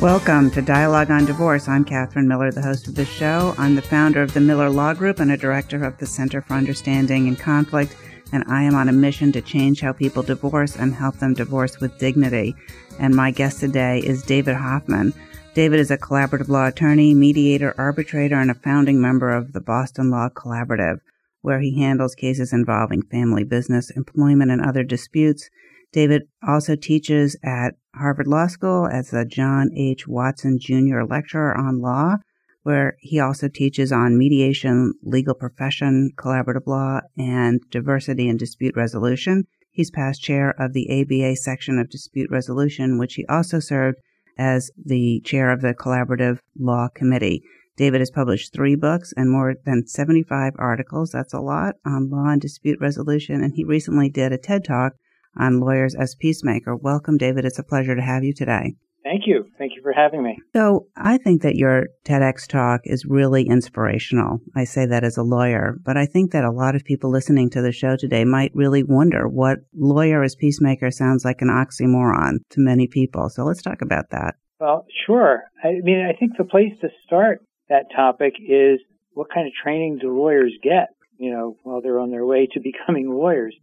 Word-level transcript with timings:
Welcome 0.00 0.52
to 0.52 0.62
Dialogue 0.62 1.10
on 1.10 1.24
Divorce. 1.24 1.66
I'm 1.66 1.84
Catherine 1.84 2.28
Miller, 2.28 2.52
the 2.52 2.62
host 2.62 2.86
of 2.86 2.94
the 2.94 3.04
show. 3.04 3.52
I'm 3.58 3.74
the 3.74 3.82
founder 3.82 4.22
of 4.22 4.32
the 4.32 4.40
Miller 4.40 4.70
Law 4.70 4.94
Group 4.94 5.18
and 5.18 5.32
a 5.32 5.36
director 5.36 5.82
of 5.82 5.98
the 5.98 6.06
Center 6.06 6.40
for 6.40 6.54
Understanding 6.54 7.26
and 7.26 7.36
Conflict, 7.36 7.96
and 8.30 8.44
I 8.46 8.62
am 8.62 8.76
on 8.76 8.88
a 8.88 8.92
mission 8.92 9.32
to 9.32 9.42
change 9.42 9.80
how 9.80 9.92
people 9.92 10.22
divorce 10.22 10.76
and 10.76 10.94
help 10.94 11.16
them 11.16 11.34
divorce 11.34 11.80
with 11.80 11.98
dignity. 11.98 12.54
And 13.00 13.12
my 13.12 13.32
guest 13.32 13.58
today 13.58 13.98
is 13.98 14.22
David 14.22 14.54
Hoffman. 14.54 15.14
David 15.54 15.80
is 15.80 15.90
a 15.90 15.98
collaborative 15.98 16.46
law 16.46 16.68
attorney, 16.68 17.12
mediator, 17.12 17.74
arbitrator, 17.76 18.36
and 18.36 18.52
a 18.52 18.54
founding 18.54 19.00
member 19.00 19.34
of 19.34 19.52
the 19.52 19.60
Boston 19.60 20.12
Law 20.12 20.28
Collaborative, 20.28 21.00
where 21.42 21.58
he 21.58 21.76
handles 21.76 22.14
cases 22.14 22.52
involving 22.52 23.02
family 23.02 23.42
business, 23.42 23.90
employment, 23.90 24.52
and 24.52 24.64
other 24.64 24.84
disputes. 24.84 25.50
David 25.92 26.22
also 26.46 26.76
teaches 26.76 27.36
at 27.42 27.74
Harvard 27.94 28.26
Law 28.26 28.46
School 28.46 28.86
as 28.86 29.10
the 29.10 29.24
John 29.24 29.70
H. 29.74 30.06
Watson 30.06 30.58
Jr. 30.60 31.02
lecturer 31.08 31.56
on 31.56 31.80
law, 31.80 32.16
where 32.62 32.96
he 33.00 33.18
also 33.18 33.48
teaches 33.48 33.90
on 33.90 34.18
mediation, 34.18 34.92
legal 35.02 35.34
profession, 35.34 36.10
collaborative 36.16 36.66
law, 36.66 37.00
and 37.16 37.60
diversity 37.70 38.28
and 38.28 38.38
dispute 38.38 38.76
resolution. 38.76 39.46
He's 39.70 39.90
past 39.90 40.22
chair 40.22 40.54
of 40.58 40.72
the 40.72 40.90
ABA 40.90 41.36
section 41.36 41.78
of 41.78 41.88
dispute 41.88 42.30
resolution, 42.30 42.98
which 42.98 43.14
he 43.14 43.24
also 43.26 43.58
served 43.58 43.98
as 44.36 44.70
the 44.76 45.20
chair 45.24 45.50
of 45.50 45.62
the 45.62 45.74
collaborative 45.74 46.40
law 46.58 46.88
committee. 46.94 47.42
David 47.76 48.00
has 48.00 48.10
published 48.10 48.52
three 48.52 48.74
books 48.74 49.14
and 49.16 49.30
more 49.30 49.54
than 49.64 49.86
75 49.86 50.52
articles. 50.58 51.10
That's 51.12 51.32
a 51.32 51.40
lot 51.40 51.76
on 51.86 52.10
law 52.10 52.26
and 52.26 52.40
dispute 52.40 52.78
resolution. 52.80 53.42
And 53.42 53.54
he 53.54 53.64
recently 53.64 54.08
did 54.08 54.32
a 54.32 54.38
TED 54.38 54.64
talk 54.64 54.94
on 55.38 55.60
Lawyers 55.60 55.94
as 55.94 56.14
Peacemaker. 56.14 56.76
Welcome, 56.76 57.16
David. 57.16 57.44
It's 57.44 57.58
a 57.58 57.64
pleasure 57.64 57.94
to 57.94 58.02
have 58.02 58.24
you 58.24 58.34
today. 58.34 58.74
Thank 59.04 59.22
you. 59.26 59.46
Thank 59.56 59.72
you 59.74 59.82
for 59.82 59.92
having 59.92 60.22
me. 60.22 60.36
So, 60.54 60.86
I 60.96 61.16
think 61.18 61.40
that 61.42 61.54
your 61.54 61.86
TEDx 62.04 62.46
talk 62.46 62.80
is 62.84 63.06
really 63.06 63.44
inspirational. 63.44 64.40
I 64.54 64.64
say 64.64 64.84
that 64.86 65.04
as 65.04 65.16
a 65.16 65.22
lawyer, 65.22 65.76
but 65.82 65.96
I 65.96 66.04
think 66.04 66.32
that 66.32 66.44
a 66.44 66.50
lot 66.50 66.74
of 66.74 66.84
people 66.84 67.10
listening 67.10 67.48
to 67.50 67.62
the 67.62 67.72
show 67.72 67.96
today 67.96 68.24
might 68.24 68.50
really 68.54 68.82
wonder 68.82 69.26
what 69.26 69.60
lawyer 69.74 70.22
as 70.22 70.34
peacemaker 70.34 70.90
sounds 70.90 71.24
like 71.24 71.40
an 71.40 71.48
oxymoron 71.48 72.38
to 72.50 72.60
many 72.60 72.86
people. 72.86 73.30
So, 73.30 73.44
let's 73.44 73.62
talk 73.62 73.80
about 73.80 74.10
that. 74.10 74.34
Well, 74.60 74.84
sure. 75.06 75.44
I 75.64 75.80
mean, 75.82 76.04
I 76.04 76.18
think 76.18 76.32
the 76.36 76.44
place 76.44 76.72
to 76.82 76.88
start 77.06 77.40
that 77.68 77.86
topic 77.94 78.34
is 78.40 78.80
what 79.12 79.32
kind 79.32 79.46
of 79.46 79.52
training 79.54 79.98
do 80.00 80.16
lawyers 80.16 80.52
get, 80.62 80.88
you 81.16 81.30
know, 81.30 81.56
while 81.62 81.80
they're 81.80 82.00
on 82.00 82.10
their 82.10 82.26
way 82.26 82.48
to 82.52 82.60
becoming 82.60 83.10
lawyers? 83.10 83.54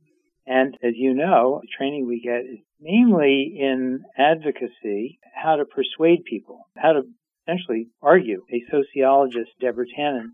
And 0.47 0.77
as 0.83 0.93
you 0.95 1.13
know, 1.13 1.59
the 1.61 1.67
training 1.75 2.07
we 2.07 2.21
get 2.21 2.41
is 2.41 2.59
mainly 2.79 3.57
in 3.59 4.03
advocacy, 4.17 5.19
how 5.33 5.55
to 5.55 5.65
persuade 5.65 6.23
people, 6.23 6.69
how 6.77 6.93
to 6.93 7.01
essentially 7.47 7.87
argue. 8.01 8.43
A 8.51 8.63
sociologist, 8.69 9.51
Deborah 9.59 9.85
Tannen, 9.97 10.33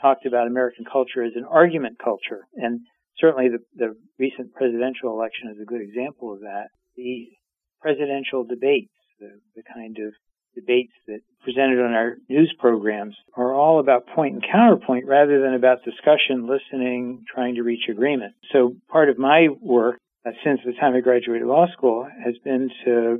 talked 0.00 0.26
about 0.26 0.46
American 0.46 0.84
culture 0.90 1.22
as 1.22 1.32
an 1.36 1.44
argument 1.44 1.98
culture. 2.02 2.46
And 2.54 2.80
certainly 3.18 3.48
the, 3.48 3.58
the 3.74 3.94
recent 4.18 4.52
presidential 4.54 5.10
election 5.12 5.50
is 5.50 5.60
a 5.60 5.66
good 5.66 5.80
example 5.80 6.32
of 6.32 6.40
that. 6.40 6.68
The 6.96 7.28
presidential 7.80 8.44
debates, 8.44 8.92
the, 9.18 9.40
the 9.56 9.62
kind 9.62 9.96
of 9.98 10.12
debates 10.54 10.92
presented 11.50 11.84
on 11.84 11.92
our 11.92 12.16
news 12.28 12.54
programs 12.58 13.16
are 13.36 13.52
all 13.52 13.80
about 13.80 14.06
point 14.14 14.34
and 14.34 14.44
counterpoint 14.52 15.06
rather 15.06 15.40
than 15.40 15.54
about 15.54 15.84
discussion, 15.84 16.48
listening, 16.48 17.24
trying 17.32 17.56
to 17.56 17.62
reach 17.62 17.88
agreement. 17.90 18.34
So 18.52 18.76
part 18.88 19.08
of 19.08 19.18
my 19.18 19.48
work 19.60 19.98
uh, 20.26 20.30
since 20.44 20.60
the 20.64 20.72
time 20.72 20.94
I 20.94 21.00
graduated 21.00 21.46
law 21.46 21.66
school 21.72 22.06
has 22.24 22.34
been 22.44 22.70
to 22.84 23.18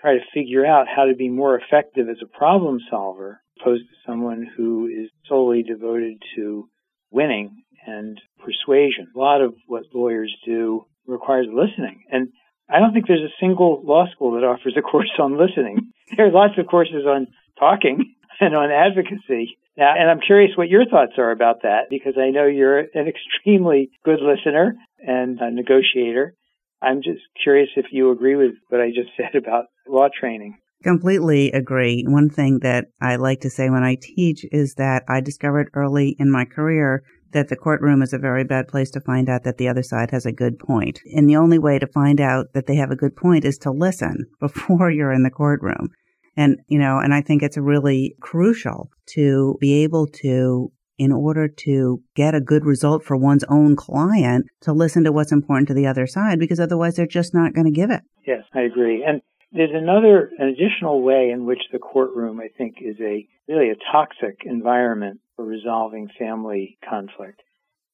try 0.00 0.14
to 0.14 0.20
figure 0.34 0.66
out 0.66 0.86
how 0.88 1.04
to 1.04 1.14
be 1.14 1.28
more 1.28 1.58
effective 1.58 2.08
as 2.08 2.16
a 2.22 2.38
problem 2.38 2.78
solver 2.90 3.40
opposed 3.60 3.82
to 3.82 4.10
someone 4.10 4.46
who 4.56 4.86
is 4.86 5.10
solely 5.28 5.62
devoted 5.62 6.22
to 6.36 6.68
winning 7.10 7.62
and 7.86 8.20
persuasion. 8.38 9.08
A 9.14 9.18
lot 9.18 9.40
of 9.40 9.54
what 9.66 9.84
lawyers 9.94 10.34
do 10.44 10.84
requires 11.06 11.46
listening. 11.52 12.04
And 12.10 12.28
I 12.70 12.80
don't 12.80 12.92
think 12.92 13.06
there's 13.06 13.20
a 13.20 13.40
single 13.40 13.82
law 13.84 14.06
school 14.12 14.32
that 14.32 14.46
offers 14.46 14.74
a 14.76 14.82
course 14.90 15.10
on 15.18 15.38
listening. 15.38 15.92
There 16.16 16.26
are 16.26 16.32
lots 16.32 16.58
of 16.58 16.66
courses 16.66 17.04
on 17.06 17.26
talking 17.58 18.14
and 18.40 18.54
on 18.54 18.70
advocacy. 18.70 19.58
Now, 19.76 19.94
and 19.96 20.10
I'm 20.10 20.20
curious 20.20 20.56
what 20.56 20.68
your 20.68 20.86
thoughts 20.86 21.12
are 21.18 21.30
about 21.30 21.62
that 21.62 21.88
because 21.88 22.14
I 22.18 22.30
know 22.30 22.46
you're 22.46 22.78
an 22.78 23.06
extremely 23.08 23.90
good 24.04 24.20
listener 24.20 24.74
and 24.98 25.38
a 25.40 25.50
negotiator. 25.50 26.34
I'm 26.82 27.02
just 27.02 27.20
curious 27.42 27.68
if 27.76 27.86
you 27.90 28.10
agree 28.10 28.36
with 28.36 28.52
what 28.68 28.80
I 28.80 28.88
just 28.88 29.10
said 29.16 29.36
about 29.36 29.66
law 29.86 30.08
training. 30.08 30.58
Completely 30.84 31.50
agree. 31.50 32.04
One 32.06 32.30
thing 32.30 32.60
that 32.62 32.86
I 33.00 33.16
like 33.16 33.40
to 33.40 33.50
say 33.50 33.68
when 33.68 33.82
I 33.82 33.96
teach 34.00 34.44
is 34.52 34.74
that 34.74 35.02
I 35.08 35.20
discovered 35.20 35.70
early 35.74 36.14
in 36.20 36.30
my 36.30 36.44
career 36.44 37.02
that 37.32 37.48
the 37.48 37.56
courtroom 37.56 38.00
is 38.00 38.12
a 38.12 38.18
very 38.18 38.44
bad 38.44 38.68
place 38.68 38.90
to 38.92 39.00
find 39.00 39.28
out 39.28 39.42
that 39.44 39.58
the 39.58 39.68
other 39.68 39.82
side 39.82 40.10
has 40.12 40.24
a 40.24 40.32
good 40.32 40.58
point. 40.58 41.00
And 41.14 41.28
the 41.28 41.36
only 41.36 41.58
way 41.58 41.78
to 41.78 41.86
find 41.86 42.20
out 42.20 42.46
that 42.54 42.66
they 42.66 42.76
have 42.76 42.90
a 42.90 42.96
good 42.96 43.16
point 43.16 43.44
is 43.44 43.58
to 43.58 43.70
listen 43.70 44.26
before 44.40 44.90
you're 44.90 45.12
in 45.12 45.24
the 45.24 45.30
courtroom. 45.30 45.90
And, 46.38 46.60
you 46.68 46.78
know, 46.78 46.98
and 46.98 47.12
I 47.12 47.20
think 47.20 47.42
it's 47.42 47.58
really 47.58 48.14
crucial 48.20 48.90
to 49.14 49.58
be 49.60 49.82
able 49.82 50.06
to, 50.22 50.70
in 50.96 51.10
order 51.10 51.48
to 51.48 52.00
get 52.14 52.32
a 52.32 52.40
good 52.40 52.64
result 52.64 53.02
for 53.02 53.16
one's 53.16 53.42
own 53.48 53.74
client, 53.74 54.46
to 54.60 54.72
listen 54.72 55.02
to 55.02 55.10
what's 55.10 55.32
important 55.32 55.66
to 55.66 55.74
the 55.74 55.88
other 55.88 56.06
side 56.06 56.38
because 56.38 56.60
otherwise 56.60 56.94
they're 56.94 57.08
just 57.08 57.34
not 57.34 57.54
going 57.54 57.64
to 57.64 57.72
give 57.72 57.90
it. 57.90 58.02
Yes, 58.24 58.44
I 58.54 58.60
agree. 58.60 59.04
And 59.04 59.20
there's 59.50 59.74
another, 59.74 60.30
an 60.38 60.46
additional 60.46 61.02
way 61.02 61.30
in 61.30 61.44
which 61.44 61.62
the 61.72 61.80
courtroom, 61.80 62.38
I 62.38 62.48
think, 62.56 62.76
is 62.80 62.96
a 63.00 63.26
really 63.48 63.70
a 63.70 63.92
toxic 63.92 64.42
environment 64.44 65.18
for 65.34 65.44
resolving 65.44 66.08
family 66.16 66.78
conflict. 66.88 67.40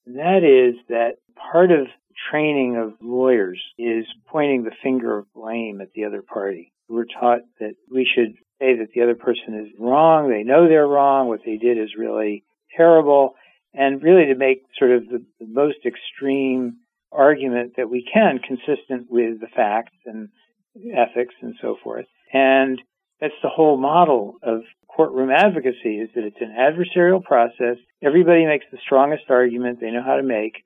And 0.04 0.19
that 0.19 0.44
is 0.44 0.75
that 0.91 1.12
part 1.50 1.71
of 1.71 1.87
training 2.30 2.76
of 2.76 2.94
lawyers 3.00 3.60
is 3.78 4.06
pointing 4.26 4.64
the 4.64 4.75
finger 4.82 5.19
of 5.19 5.32
blame 5.34 5.80
at 5.80 5.92
the 5.94 6.04
other 6.04 6.22
party. 6.22 6.72
We're 6.88 7.06
taught 7.06 7.41
that 7.60 7.75
we 7.91 8.06
should 8.12 8.34
say 8.60 8.76
that 8.78 8.88
the 8.94 9.02
other 9.02 9.14
person 9.14 9.54
is 9.66 9.72
wrong, 9.78 10.28
they 10.28 10.42
know 10.42 10.69
they're 10.69 10.86
wrong, 10.86 11.28
what 11.28 11.41
they 11.44 11.56
did 11.56 11.78
is 11.78 11.97
really 11.98 12.44
terrible, 12.76 13.34
and 13.72 14.03
really 14.03 14.26
to 14.26 14.34
make 14.34 14.64
sort 14.78 14.92
of 14.92 15.08
the, 15.08 15.24
the 15.41 15.47
most 15.47 15.78
extreme 15.84 16.76
argument 17.10 17.74
that 17.76 17.91
we 17.91 18.06
can 18.12 18.38
consistent 18.38 19.10
with 19.10 19.41
the 19.41 19.48
facts 19.54 19.97
and 20.04 20.28
ethics 20.92 21.34
and 21.41 21.54
so 21.60 21.76
forth. 21.82 22.06
And 22.32 22.80
that's 23.20 23.34
the 23.42 23.48
whole 23.48 23.76
model 23.76 24.34
of 24.42 24.62
courtroom 24.88 25.30
advocacy 25.30 25.98
is 25.98 26.10
that 26.14 26.24
it's 26.24 26.41
an 26.41 26.54
adversarial 26.58 27.22
process. 27.22 27.76
Everybody 28.03 28.47
makes 28.47 28.66
the 28.70 28.78
strongest 28.84 29.24
argument 29.28 29.80
they 29.80 29.91
know 29.91 30.03
how 30.03 30.16
to 30.16 30.22
make, 30.22 30.62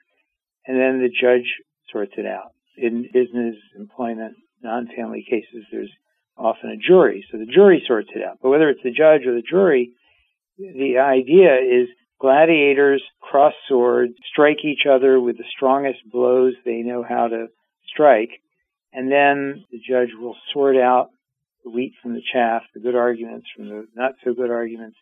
and 0.68 0.78
then 0.78 1.00
the 1.00 1.08
judge 1.08 1.48
sorts 1.90 2.12
it 2.18 2.26
out. 2.26 2.52
In 2.76 3.08
business, 3.12 3.56
employment, 3.76 4.36
non-family 4.62 5.24
cases, 5.28 5.64
there's 5.72 5.90
often 6.36 6.70
a 6.70 6.76
jury, 6.76 7.24
so 7.32 7.38
the 7.38 7.46
jury 7.46 7.82
sorts 7.88 8.10
it 8.14 8.22
out. 8.22 8.38
But 8.40 8.50
whether 8.50 8.68
it's 8.68 8.82
the 8.84 8.92
judge 8.92 9.26
or 9.26 9.34
the 9.34 9.42
jury, 9.42 9.92
the 10.58 10.98
idea 10.98 11.56
is 11.56 11.88
gladiators 12.20 13.02
cross 13.20 13.54
swords, 13.68 14.12
strike 14.30 14.64
each 14.64 14.86
other 14.88 15.20
with 15.20 15.38
the 15.38 15.44
strongest 15.56 15.98
blows 16.12 16.54
they 16.64 16.82
know 16.82 17.02
how 17.08 17.28
to 17.28 17.46
strike, 17.92 18.30
and 18.92 19.10
then 19.10 19.64
the 19.72 19.78
judge 19.78 20.10
will 20.20 20.36
sort 20.52 20.76
out 20.76 21.10
the 21.64 21.70
wheat 21.70 21.94
from 22.02 22.14
the 22.14 22.22
chaff, 22.32 22.62
the 22.74 22.80
good 22.80 22.94
arguments 22.94 23.46
from 23.56 23.68
the 23.68 23.86
not 23.94 24.12
so 24.22 24.34
good 24.34 24.50
arguments, 24.50 24.96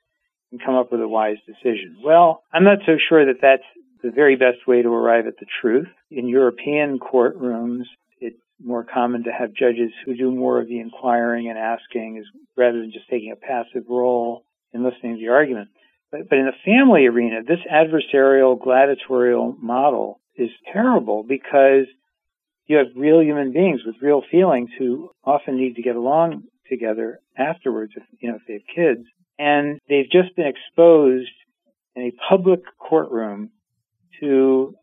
and 0.53 0.62
come 0.65 0.77
up 0.77 0.93
with 0.93 1.01
a 1.01 1.09
wise 1.09 1.39
decision. 1.47 1.97
Well, 2.05 2.43
I'm 2.53 2.65
not 2.65 2.79
so 2.87 2.97
sure 3.09 3.27
that 3.27 3.41
that's 3.43 3.62
the 4.03 4.11
very 4.11 4.37
best 4.37 4.67
way 4.67 4.83
to 4.83 4.89
arrive 4.89 5.27
at 5.27 5.39
the 5.39 5.47
truth. 5.61 5.89
In 6.11 6.29
European 6.29 6.99
courtrooms, 6.99 7.85
it's 8.21 8.37
more 8.63 8.85
common 8.85 9.25
to 9.25 9.33
have 9.33 9.53
judges 9.53 9.91
who 10.05 10.17
do 10.17 10.31
more 10.31 10.61
of 10.61 10.69
the 10.69 10.81
inquiring 10.81 11.49
and 11.49 11.59
asking 11.59 12.19
as, 12.19 12.25
rather 12.57 12.81
than 12.81 12.93
just 12.93 13.09
taking 13.09 13.33
a 13.33 13.37
passive 13.37 13.85
role 13.89 14.45
in 14.73 14.85
listening 14.85 15.17
to 15.17 15.21
the 15.21 15.33
argument. 15.33 15.69
But, 16.11 16.29
but 16.29 16.39
in 16.39 16.47
the 16.47 16.53
family 16.65 17.07
arena, 17.07 17.43
this 17.43 17.61
adversarial 17.71 18.63
gladiatorial 18.63 19.57
model 19.61 20.21
is 20.37 20.51
terrible 20.73 21.23
because 21.23 21.87
you 22.67 22.77
have 22.77 22.89
real 22.97 23.23
human 23.23 23.53
beings 23.53 23.81
with 23.87 23.97
real 24.03 24.23
feelings 24.31 24.71
who 24.79 25.11
often 25.25 25.57
need 25.57 25.77
to 25.77 25.83
get 25.83 25.97
along 25.97 26.45
together 26.69 27.21
afterwards, 27.37 27.93
if, 27.97 28.03
you 28.21 28.29
know, 28.29 28.37
if 28.37 28.43
they 28.47 28.55
have 28.55 28.75
kids. 28.75 29.07
And 29.39 29.81
they've 29.89 30.11
just 30.11 30.35
been 30.37 30.47
exposed 30.47 31.31
in 31.95 32.03
a 32.03 32.13
public 32.29 32.61
courtroom 32.79 33.51
to 34.21 34.75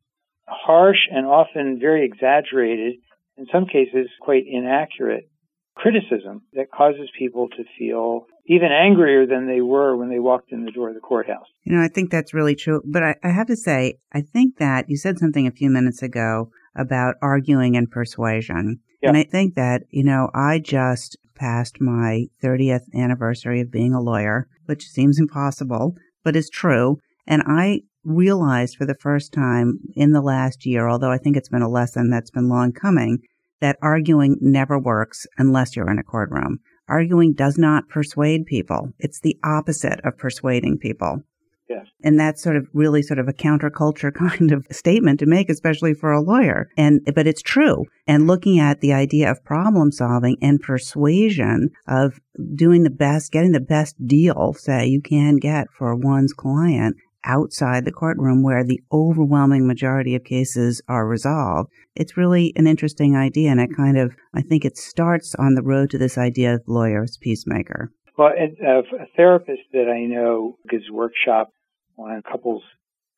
harsh 0.47 1.07
and 1.11 1.25
often 1.25 1.79
very 1.79 2.05
exaggerated, 2.05 2.95
in 3.37 3.47
some 3.51 3.65
cases 3.65 4.09
quite 4.21 4.43
inaccurate 4.47 5.29
criticism 5.75 6.43
that 6.53 6.71
causes 6.71 7.09
people 7.17 7.49
to 7.49 7.63
feel 7.77 8.25
even 8.45 8.69
angrier 8.71 9.25
than 9.25 9.47
they 9.47 9.61
were 9.61 9.95
when 9.95 10.09
they 10.09 10.19
walked 10.19 10.51
in 10.51 10.65
the 10.65 10.71
door 10.71 10.89
of 10.89 10.95
the 10.95 11.01
courthouse. 11.01 11.47
You 11.63 11.75
know, 11.75 11.83
I 11.83 11.87
think 11.87 12.11
that's 12.11 12.33
really 12.33 12.55
true. 12.55 12.81
But 12.85 13.03
I, 13.03 13.15
I 13.23 13.29
have 13.29 13.47
to 13.47 13.55
say, 13.55 13.95
I 14.13 14.21
think 14.21 14.57
that 14.57 14.85
you 14.89 14.97
said 14.97 15.17
something 15.17 15.47
a 15.47 15.51
few 15.51 15.69
minutes 15.69 16.03
ago 16.03 16.49
about 16.75 17.15
arguing 17.21 17.75
and 17.77 17.89
persuasion. 17.89 18.79
Yeah. 19.01 19.09
And 19.09 19.17
I 19.17 19.23
think 19.23 19.55
that, 19.55 19.83
you 19.89 20.03
know, 20.03 20.29
I 20.33 20.59
just 20.59 21.17
passed 21.35 21.81
my 21.81 22.25
30th 22.43 22.93
anniversary 22.93 23.61
of 23.61 23.71
being 23.71 23.93
a 23.93 24.01
lawyer, 24.01 24.47
which 24.65 24.85
seems 24.85 25.19
impossible, 25.19 25.95
but 26.23 26.35
is 26.35 26.49
true. 26.49 26.99
And 27.25 27.43
I 27.47 27.81
realized 28.03 28.77
for 28.77 28.85
the 28.85 28.95
first 28.95 29.33
time 29.33 29.79
in 29.95 30.11
the 30.11 30.21
last 30.21 30.65
year, 30.65 30.87
although 30.87 31.11
I 31.11 31.17
think 31.17 31.37
it's 31.37 31.49
been 31.49 31.61
a 31.61 31.69
lesson 31.69 32.09
that's 32.09 32.31
been 32.31 32.49
long 32.49 32.71
coming, 32.71 33.19
that 33.61 33.77
arguing 33.81 34.37
never 34.41 34.77
works 34.77 35.25
unless 35.37 35.75
you're 35.75 35.89
in 35.89 35.99
a 35.99 36.03
courtroom. 36.03 36.59
Arguing 36.89 37.33
does 37.33 37.57
not 37.57 37.87
persuade 37.87 38.45
people. 38.45 38.89
It's 38.99 39.21
the 39.21 39.37
opposite 39.43 40.01
of 40.03 40.17
persuading 40.17 40.79
people. 40.79 41.21
Yes. 41.69 41.87
And 42.03 42.19
that's 42.19 42.43
sort 42.43 42.57
of 42.57 42.67
really 42.73 43.01
sort 43.01 43.19
of 43.19 43.27
a 43.27 43.33
counterculture 43.33 44.13
kind 44.39 44.51
of 44.51 44.67
statement 44.69 45.19
to 45.19 45.25
make, 45.25 45.49
especially 45.49 45.93
for 45.93 46.11
a 46.11 46.21
lawyer. 46.21 46.69
And, 46.77 47.01
but 47.15 47.25
it's 47.25 47.41
true. 47.41 47.85
And 48.05 48.27
looking 48.27 48.59
at 48.59 48.81
the 48.81 48.93
idea 48.93 49.31
of 49.31 49.43
problem 49.43 49.91
solving 49.91 50.37
and 50.41 50.59
persuasion 50.59 51.69
of 51.87 52.19
doing 52.55 52.83
the 52.83 52.89
best, 52.89 53.31
getting 53.31 53.53
the 53.53 53.59
best 53.61 53.95
deal, 54.05 54.53
say, 54.53 54.87
you 54.87 55.01
can 55.01 55.37
get 55.37 55.67
for 55.77 55.95
one's 55.95 56.33
client 56.33 56.97
outside 57.25 57.85
the 57.85 57.91
courtroom 57.91 58.43
where 58.43 58.63
the 58.63 58.81
overwhelming 58.91 59.67
majority 59.67 60.15
of 60.15 60.23
cases 60.23 60.81
are 60.87 61.07
resolved. 61.07 61.69
It's 61.95 62.17
really 62.17 62.53
an 62.55 62.67
interesting 62.67 63.15
idea, 63.15 63.51
and 63.51 63.59
it 63.59 63.75
kind 63.75 63.97
of, 63.97 64.15
I 64.33 64.41
think 64.41 64.65
it 64.65 64.77
starts 64.77 65.35
on 65.35 65.55
the 65.55 65.63
road 65.63 65.89
to 65.91 65.97
this 65.97 66.17
idea 66.17 66.55
of 66.55 66.63
lawyers 66.67 67.17
peacemaker. 67.21 67.91
Well, 68.17 68.29
uh, 68.29 68.79
a 68.79 69.07
therapist 69.15 69.61
that 69.71 69.89
I 69.89 70.05
know 70.05 70.57
gives 70.69 70.89
workshop 70.91 71.49
on 71.97 72.21
couples 72.29 72.63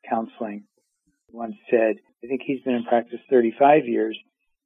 counseling 0.10 0.66
once 1.32 1.56
said, 1.70 1.96
I 2.24 2.28
think 2.28 2.42
he's 2.46 2.62
been 2.62 2.76
in 2.76 2.86
practice 2.86 3.20
35 3.30 3.88
years. 3.88 4.18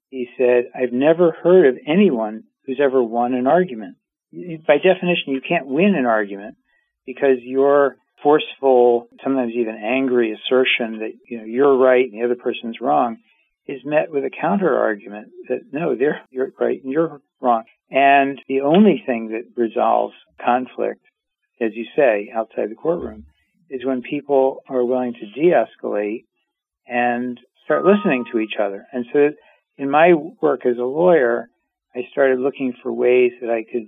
He 0.10 0.28
said, 0.38 0.66
I've 0.76 0.94
never 0.94 1.32
heard 1.32 1.68
of 1.68 1.78
anyone 1.88 2.44
who's 2.66 2.80
ever 2.84 3.02
won 3.02 3.34
an 3.34 3.48
argument. 3.48 3.98
By 4.32 4.78
definition, 4.78 5.34
you 5.34 5.42
can't 5.48 5.68
win 5.68 5.96
an 5.96 6.06
argument 6.06 6.56
because 7.06 7.38
you're 7.42 7.96
forceful, 8.24 9.08
sometimes 9.24 9.54
even 9.56 9.76
angry 9.76 10.34
assertion 10.34 11.00
that 11.00 11.14
you 11.28 11.38
know 11.38 11.46
you're 11.46 11.78
right 11.78 12.06
and 12.06 12.14
the 12.14 12.26
other 12.26 12.36
person's 12.36 12.82
wrong 12.82 13.18
is 13.68 13.82
met 13.86 14.12
with 14.12 14.24
a 14.24 14.30
counter 14.30 14.78
argument 14.78 15.30
that 15.48 15.62
no, 15.72 15.96
they're 15.96 16.22
you're 16.32 16.52
right 16.60 16.84
and 16.84 16.92
you're 16.92 17.22
wrong. 17.40 17.64
And 17.92 18.40
the 18.48 18.62
only 18.62 19.04
thing 19.06 19.30
that 19.30 19.62
resolves 19.62 20.16
conflict, 20.44 21.02
as 21.62 21.72
you 21.74 21.86
say, 21.96 22.32
outside 22.36 22.70
the 22.70 22.76
courtroom, 22.76 23.26
is 23.70 23.86
when 23.86 24.02
people 24.02 24.64
are 24.68 24.84
willing 24.84 25.14
to 25.14 25.42
de-escalate 25.42 26.26
and 26.88 27.40
start 27.66 27.86
listening 27.86 28.26
to 28.32 28.40
each 28.40 28.56
other. 28.60 28.86
And 28.92 29.06
so, 29.14 29.30
in 29.78 29.90
my 29.90 30.14
work 30.14 30.66
as 30.66 30.78
a 30.78 30.84
lawyer, 30.84 31.50
I 31.96 32.02
started 32.12 32.40
looking 32.40 32.74
for 32.82 32.92
ways 32.92 33.32
that 33.42 33.50
I 33.50 33.64
could 33.72 33.88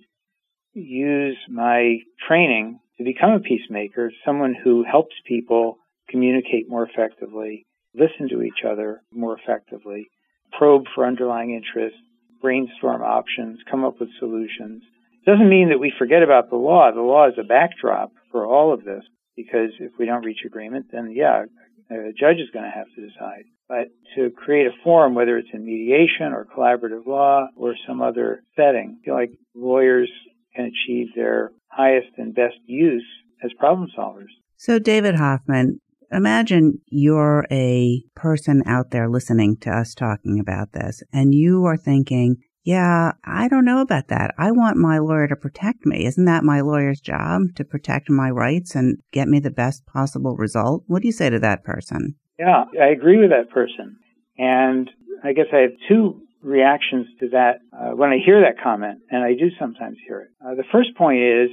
use 0.73 1.37
my 1.49 1.97
training 2.27 2.79
to 2.97 3.03
become 3.03 3.31
a 3.31 3.39
peacemaker, 3.39 4.11
someone 4.25 4.55
who 4.63 4.83
helps 4.89 5.15
people 5.25 5.77
communicate 6.09 6.69
more 6.69 6.85
effectively, 6.85 7.65
listen 7.95 8.29
to 8.29 8.41
each 8.41 8.63
other 8.69 9.01
more 9.11 9.37
effectively, 9.37 10.09
probe 10.57 10.85
for 10.93 11.05
underlying 11.05 11.51
interests, 11.51 11.99
brainstorm 12.41 13.01
options, 13.01 13.59
come 13.69 13.83
up 13.83 13.99
with 13.99 14.09
solutions. 14.19 14.83
It 15.25 15.29
doesn't 15.29 15.49
mean 15.49 15.69
that 15.69 15.79
we 15.79 15.93
forget 15.97 16.23
about 16.23 16.49
the 16.49 16.55
law. 16.55 16.91
The 16.91 17.01
law 17.01 17.27
is 17.27 17.35
a 17.39 17.43
backdrop 17.43 18.11
for 18.31 18.45
all 18.45 18.73
of 18.73 18.83
this 18.83 19.03
because 19.35 19.71
if 19.79 19.91
we 19.97 20.05
don't 20.05 20.25
reach 20.25 20.39
agreement, 20.45 20.87
then 20.91 21.11
yeah, 21.15 21.45
a 21.89 22.13
judge 22.17 22.37
is 22.37 22.49
going 22.51 22.65
to 22.65 22.71
have 22.71 22.87
to 22.95 23.07
decide. 23.07 23.45
But 23.67 23.87
to 24.15 24.31
create 24.31 24.67
a 24.67 24.83
forum, 24.83 25.15
whether 25.15 25.37
it's 25.37 25.53
in 25.53 25.63
mediation 25.63 26.33
or 26.33 26.45
collaborative 26.45 27.05
law 27.05 27.47
or 27.55 27.75
some 27.87 28.01
other 28.01 28.43
setting, 28.55 28.99
I 29.01 29.05
feel 29.05 29.13
like 29.13 29.31
lawyers 29.55 30.11
can 30.55 30.65
achieve 30.65 31.07
their 31.15 31.51
highest 31.67 32.09
and 32.17 32.35
best 32.35 32.57
use 32.65 33.05
as 33.43 33.51
problem 33.59 33.89
solvers. 33.97 34.31
So, 34.57 34.79
David 34.79 35.15
Hoffman, 35.15 35.79
imagine 36.11 36.79
you're 36.87 37.45
a 37.51 38.03
person 38.15 38.61
out 38.65 38.91
there 38.91 39.09
listening 39.09 39.57
to 39.61 39.71
us 39.71 39.93
talking 39.95 40.39
about 40.39 40.73
this, 40.73 41.01
and 41.11 41.33
you 41.33 41.65
are 41.65 41.77
thinking, 41.77 42.37
yeah, 42.63 43.13
I 43.25 43.47
don't 43.47 43.65
know 43.65 43.81
about 43.81 44.09
that. 44.09 44.35
I 44.37 44.51
want 44.51 44.77
my 44.77 44.99
lawyer 44.99 45.27
to 45.27 45.35
protect 45.35 45.85
me. 45.85 46.05
Isn't 46.05 46.25
that 46.25 46.43
my 46.43 46.61
lawyer's 46.61 47.01
job 47.01 47.41
to 47.55 47.63
protect 47.63 48.09
my 48.09 48.29
rights 48.29 48.75
and 48.75 48.99
get 49.11 49.27
me 49.27 49.39
the 49.39 49.49
best 49.49 49.85
possible 49.87 50.35
result? 50.35 50.83
What 50.85 51.01
do 51.01 51.07
you 51.07 51.11
say 51.11 51.29
to 51.31 51.39
that 51.39 51.63
person? 51.63 52.15
Yeah, 52.37 52.65
I 52.79 52.87
agree 52.89 53.17
with 53.17 53.31
that 53.31 53.49
person. 53.49 53.97
And 54.37 54.89
I 55.23 55.33
guess 55.33 55.47
I 55.51 55.57
have 55.57 55.71
two 55.87 56.21
reactions 56.41 57.07
to 57.19 57.29
that 57.29 57.59
uh, 57.73 57.95
when 57.95 58.09
I 58.09 58.17
hear 58.23 58.41
that 58.41 58.61
comment, 58.63 58.99
and 59.09 59.23
I 59.23 59.33
do 59.33 59.49
sometimes 59.59 59.97
hear 60.05 60.21
it. 60.21 60.29
Uh, 60.43 60.55
the 60.55 60.63
first 60.71 60.95
point 60.95 61.21
is 61.21 61.49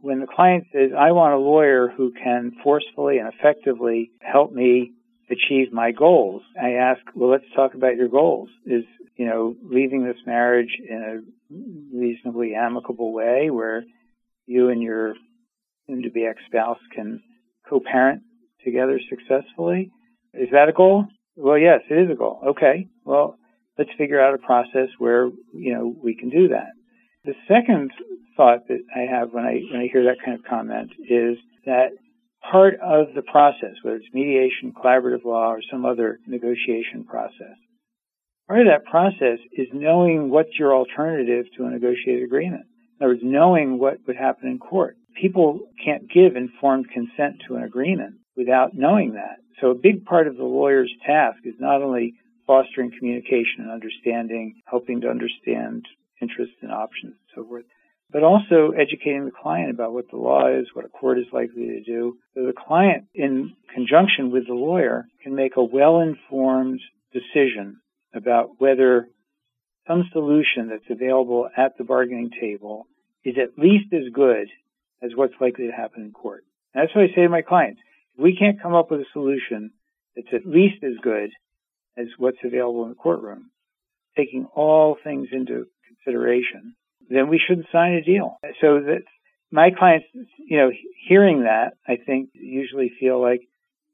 when 0.00 0.20
the 0.20 0.26
client 0.26 0.64
says, 0.72 0.90
I 0.96 1.12
want 1.12 1.34
a 1.34 1.38
lawyer 1.38 1.88
who 1.96 2.12
can 2.12 2.52
forcefully 2.62 3.18
and 3.18 3.32
effectively 3.32 4.10
help 4.20 4.52
me 4.52 4.92
achieve 5.30 5.72
my 5.72 5.92
goals, 5.92 6.42
I 6.60 6.72
ask, 6.72 7.00
well, 7.14 7.30
let's 7.30 7.44
talk 7.56 7.74
about 7.74 7.96
your 7.96 8.08
goals. 8.08 8.48
Is, 8.66 8.84
you 9.16 9.26
know, 9.26 9.54
leaving 9.62 10.04
this 10.04 10.16
marriage 10.26 10.76
in 10.86 10.96
a 10.96 11.96
reasonably 11.96 12.54
amicable 12.54 13.12
way 13.12 13.50
where 13.50 13.84
you 14.46 14.68
and 14.68 14.82
your 14.82 15.14
soon 15.86 16.02
to 16.02 16.10
be 16.10 16.26
ex 16.26 16.40
spouse 16.46 16.78
can 16.94 17.22
co 17.68 17.80
parent 17.80 18.22
together 18.64 19.00
successfully? 19.08 19.90
Is 20.32 20.48
that 20.52 20.68
a 20.68 20.72
goal? 20.72 21.06
Well, 21.36 21.58
yes, 21.58 21.80
it 21.90 21.94
is 21.94 22.10
a 22.10 22.16
goal. 22.16 22.40
Okay. 22.48 22.88
Well, 23.04 23.38
let's 23.78 23.90
figure 23.98 24.20
out 24.20 24.34
a 24.34 24.38
process 24.38 24.88
where, 24.98 25.30
you 25.52 25.74
know, 25.74 25.94
we 26.02 26.14
can 26.14 26.30
do 26.30 26.48
that. 26.48 26.72
The 27.24 27.34
second 27.48 27.90
thought 28.36 28.68
that 28.68 28.80
I 28.94 29.10
have 29.10 29.32
when 29.32 29.44
I, 29.44 29.60
when 29.70 29.80
I 29.80 29.88
hear 29.90 30.04
that 30.04 30.24
kind 30.24 30.38
of 30.38 30.44
comment 30.44 30.92
is 31.08 31.38
that 31.66 31.90
part 32.50 32.74
of 32.80 33.14
the 33.14 33.22
process, 33.22 33.74
whether 33.82 33.96
it's 33.96 34.12
mediation, 34.12 34.72
collaborative 34.72 35.24
law, 35.24 35.50
or 35.50 35.60
some 35.70 35.84
other 35.86 36.18
negotiation 36.26 37.04
process, 37.08 37.56
part 38.46 38.60
of 38.60 38.66
that 38.66 38.84
process 38.84 39.38
is 39.52 39.68
knowing 39.72 40.30
what's 40.30 40.58
your 40.58 40.74
alternative 40.74 41.46
to 41.56 41.64
a 41.64 41.70
negotiated 41.70 42.24
agreement. 42.24 42.64
In 43.00 43.04
other 43.04 43.14
words, 43.14 43.22
knowing 43.24 43.78
what 43.78 43.98
would 44.06 44.16
happen 44.16 44.48
in 44.48 44.58
court. 44.58 44.96
People 45.20 45.60
can't 45.84 46.10
give 46.10 46.36
informed 46.36 46.86
consent 46.90 47.42
to 47.46 47.56
an 47.56 47.62
agreement 47.62 48.16
without 48.36 48.74
knowing 48.74 49.14
that. 49.14 49.36
So 49.60 49.70
a 49.70 49.74
big 49.74 50.04
part 50.04 50.26
of 50.26 50.36
the 50.36 50.44
lawyer's 50.44 50.92
task 51.06 51.38
is 51.44 51.54
not 51.58 51.82
only 51.82 52.14
fostering 52.46 52.92
communication 52.98 53.60
and 53.60 53.70
understanding, 53.70 54.62
helping 54.66 55.00
to 55.00 55.08
understand 55.08 55.86
interests 56.20 56.56
and 56.62 56.72
options 56.72 57.14
and 57.14 57.30
so 57.34 57.44
forth, 57.44 57.64
but 58.10 58.22
also 58.22 58.72
educating 58.78 59.24
the 59.24 59.30
client 59.30 59.70
about 59.70 59.92
what 59.92 60.10
the 60.10 60.16
law 60.16 60.46
is, 60.48 60.66
what 60.72 60.84
a 60.84 60.88
court 60.88 61.18
is 61.18 61.26
likely 61.32 61.66
to 61.66 61.82
do. 61.82 62.16
So 62.34 62.46
the 62.46 62.52
client, 62.52 63.06
in 63.14 63.54
conjunction 63.74 64.30
with 64.30 64.46
the 64.46 64.54
lawyer, 64.54 65.06
can 65.22 65.34
make 65.34 65.56
a 65.56 65.64
well-informed 65.64 66.80
decision 67.12 67.80
about 68.14 68.60
whether 68.60 69.08
some 69.86 70.04
solution 70.12 70.68
that's 70.68 70.88
available 70.88 71.48
at 71.56 71.76
the 71.76 71.84
bargaining 71.84 72.30
table 72.40 72.86
is 73.24 73.34
at 73.36 73.58
least 73.58 73.92
as 73.92 74.12
good 74.12 74.48
as 75.02 75.10
what's 75.14 75.34
likely 75.40 75.66
to 75.66 75.72
happen 75.72 76.02
in 76.02 76.12
court. 76.12 76.44
And 76.72 76.82
that's 76.82 76.94
what 76.94 77.04
I 77.04 77.08
say 77.08 77.22
to 77.22 77.28
my 77.28 77.42
clients. 77.42 77.80
If 78.16 78.22
we 78.22 78.36
can't 78.36 78.62
come 78.62 78.74
up 78.74 78.90
with 78.90 79.00
a 79.00 79.12
solution 79.12 79.72
that's 80.14 80.32
at 80.32 80.46
least 80.46 80.82
as 80.84 80.94
good 81.02 81.30
as 81.96 82.06
what's 82.18 82.38
available 82.44 82.84
in 82.84 82.90
the 82.90 82.94
courtroom, 82.94 83.50
taking 84.16 84.46
all 84.54 84.96
things 85.02 85.28
into 85.32 85.66
consideration, 85.86 86.74
then 87.08 87.28
we 87.28 87.40
shouldn't 87.44 87.66
sign 87.72 87.92
a 87.92 88.02
deal. 88.02 88.38
So 88.60 88.80
that 88.80 89.02
my 89.50 89.70
clients, 89.70 90.06
you 90.38 90.58
know, 90.58 90.70
hearing 91.08 91.42
that, 91.42 91.74
I 91.86 91.96
think 92.04 92.30
usually 92.34 92.92
feel 92.98 93.20
like, 93.20 93.42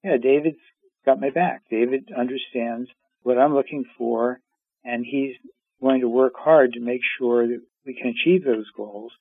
yeah, 0.02 0.16
David's 0.16 0.57
got 1.04 1.21
my 1.21 1.30
back. 1.30 1.62
David 1.71 2.11
understands 2.16 2.88
what 3.23 3.38
I'm 3.38 3.54
looking 3.54 3.85
for, 3.99 4.40
and 4.85 5.04
he's 5.04 5.35
going 5.80 6.00
to 6.00 6.09
work 6.09 6.35
hard 6.37 6.73
to 6.75 6.80
make 6.80 7.00
sure 7.19 7.47
that 7.47 7.61
we 7.85 7.95
can 7.95 8.09
achieve 8.09 8.45
those 8.45 8.71
goals. 8.76 9.12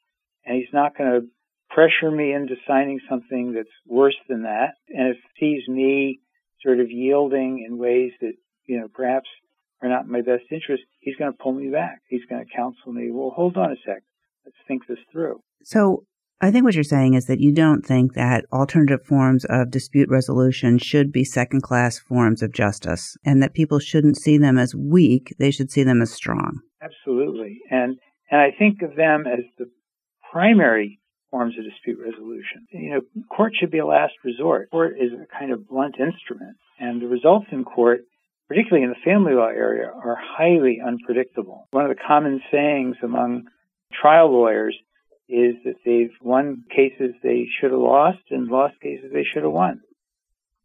And 0.46 0.56
he's 0.58 0.74
not 0.74 0.98
going 0.98 1.12
to 1.12 1.28
pressure 1.70 2.12
me 2.12 2.34
into 2.34 2.56
signing 2.68 3.00
something 3.10 3.54
that's 3.54 3.68
worse 3.86 4.16
than 4.28 4.44
that. 4.44 4.76
And 4.90 5.16
he 5.36 5.58
sees 5.58 5.68
me 5.68 6.20
sort 6.64 6.80
of 6.80 6.90
yielding 6.90 7.66
in 7.68 7.78
ways 7.78 8.12
that 8.22 8.34
you 8.70 8.80
know, 8.80 8.88
perhaps 8.94 9.28
are 9.82 9.90
not 9.90 10.06
in 10.06 10.12
my 10.12 10.22
best 10.22 10.44
interest, 10.52 10.84
he's 11.00 11.16
going 11.16 11.32
to 11.32 11.38
pull 11.42 11.54
me 11.54 11.70
back. 11.70 12.00
He's 12.08 12.26
going 12.30 12.46
to 12.46 12.56
counsel 12.56 12.94
me, 12.94 13.10
well, 13.12 13.32
hold 13.36 13.58
on 13.58 13.72
a 13.72 13.76
sec. 13.86 14.04
Let's 14.46 14.58
think 14.68 14.88
this 14.88 15.00
through. 15.12 15.40
So 15.64 16.04
I 16.42 16.52
think 16.52 16.64
what 16.64 16.76
you're 16.76 16.84
saying 16.84 17.16
is 17.16 17.26
that 17.26 17.40
you 17.40 17.52
don't 17.52 17.86
think 17.86 18.14
that 18.14 18.46
alternative 18.54 19.06
forms 19.06 19.46
of 19.50 19.72
dispute 19.72 20.10
resolution 20.10 20.78
should 20.78 21.12
be 21.12 21.24
second 21.24 21.64
class 21.64 21.98
forms 21.98 22.42
of 22.42 22.54
justice 22.54 23.18
and 23.26 23.42
that 23.42 23.54
people 23.54 23.80
shouldn't 23.80 24.18
see 24.18 24.38
them 24.38 24.58
as 24.58 24.76
weak. 24.76 25.36
They 25.40 25.52
should 25.52 25.72
see 25.72 25.84
them 25.84 26.02
as 26.02 26.12
strong. 26.12 26.60
Absolutely. 26.82 27.60
And, 27.72 27.98
and 28.30 28.40
I 28.40 28.52
think 28.58 28.82
of 28.82 28.96
them 28.96 29.26
as 29.28 29.44
the 29.58 29.66
primary 30.32 31.00
forms 31.32 31.56
of 31.58 31.66
dispute 31.66 32.00
resolution. 32.00 32.68
You 32.72 32.92
know, 32.92 33.24
court 33.36 33.54
should 33.60 33.72
be 33.72 33.80
a 33.80 33.86
last 33.86 34.14
resort. 34.24 34.72
Court 34.72 34.94
is 35.00 35.12
a 35.14 35.40
kind 35.40 35.52
of 35.52 35.68
blunt 35.68 35.96
instrument. 36.00 36.58
And 36.80 37.02
the 37.02 37.08
results 37.08 37.48
in 37.52 37.66
court, 37.66 38.02
particularly 38.50 38.84
in 38.84 38.89
the 38.89 39.10
family 39.10 39.34
law 39.34 39.48
area, 39.48 39.88
are 39.88 40.18
highly 40.20 40.79
unpredictable. 40.86 41.68
One 41.72 41.86
of 41.86 41.96
the 41.96 42.03
common 42.06 42.41
sayings 42.51 42.98
among 43.01 43.46
trial 43.94 44.32
lawyers 44.32 44.75
is 45.29 45.56
that 45.63 45.75
they've 45.86 46.15
won 46.22 46.63
cases 46.75 47.13
they 47.22 47.48
should 47.60 47.72
have 47.72 47.79
lost 47.79 48.20
and 48.32 48.50
lost 48.50 48.82
cases 48.82 49.12
they 49.13 49.24
should 49.24 49.44
have 49.44 49.51
won. 49.51 49.82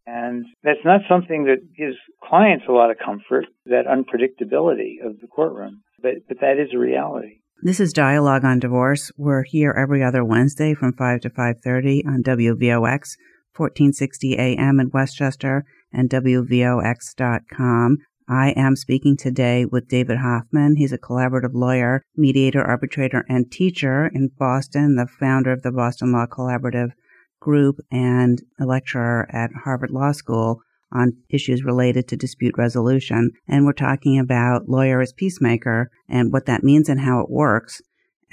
And 0.06 0.46
that's 0.62 0.84
not 0.84 1.02
something 1.08 1.44
that 1.44 1.74
gives 1.76 1.96
clients 2.22 2.64
a 2.68 2.72
lot 2.72 2.90
of 2.90 2.96
comfort, 2.98 3.46
that 3.66 3.86
unpredictability 3.86 5.04
of 5.04 5.20
the 5.20 5.26
courtroom. 5.26 5.82
But, 6.02 6.26
but 6.28 6.40
that 6.40 6.58
is 6.58 6.74
a 6.74 6.78
reality. 6.78 7.40
This 7.62 7.80
is 7.80 7.92
Dialogue 7.92 8.44
on 8.44 8.58
Divorce. 8.58 9.10
We're 9.16 9.44
here 9.44 9.74
every 9.78 10.02
other 10.02 10.24
Wednesday 10.24 10.74
from 10.74 10.92
5 10.92 11.20
to 11.20 11.30
5.30 11.30 12.06
on 12.06 12.22
WVOX, 12.22 13.16
1460 13.56 14.36
AM 14.36 14.80
in 14.80 14.90
Westchester 14.90 15.64
and 15.92 16.10
WVOX.com. 16.10 17.98
I 18.28 18.50
am 18.56 18.74
speaking 18.74 19.16
today 19.16 19.66
with 19.66 19.88
David 19.88 20.18
Hoffman. 20.18 20.76
He's 20.76 20.92
a 20.92 20.98
collaborative 20.98 21.52
lawyer, 21.52 22.02
mediator, 22.16 22.62
arbitrator, 22.62 23.24
and 23.28 23.52
teacher 23.52 24.10
in 24.14 24.30
Boston, 24.38 24.96
the 24.96 25.06
founder 25.06 25.52
of 25.52 25.62
the 25.62 25.70
Boston 25.70 26.12
Law 26.12 26.26
Collaborative 26.26 26.92
Group, 27.40 27.80
and 27.92 28.42
a 28.58 28.64
lecturer 28.64 29.28
at 29.30 29.50
Harvard 29.64 29.90
Law 29.90 30.12
School 30.12 30.62
on 30.90 31.18
issues 31.28 31.64
related 31.64 32.08
to 32.08 32.16
dispute 32.16 32.54
resolution. 32.56 33.30
And 33.46 33.66
we're 33.66 33.72
talking 33.72 34.18
about 34.18 34.68
lawyer 34.68 35.00
as 35.02 35.12
peacemaker 35.12 35.90
and 36.08 36.32
what 36.32 36.46
that 36.46 36.64
means 36.64 36.88
and 36.88 37.00
how 37.00 37.20
it 37.20 37.30
works. 37.30 37.82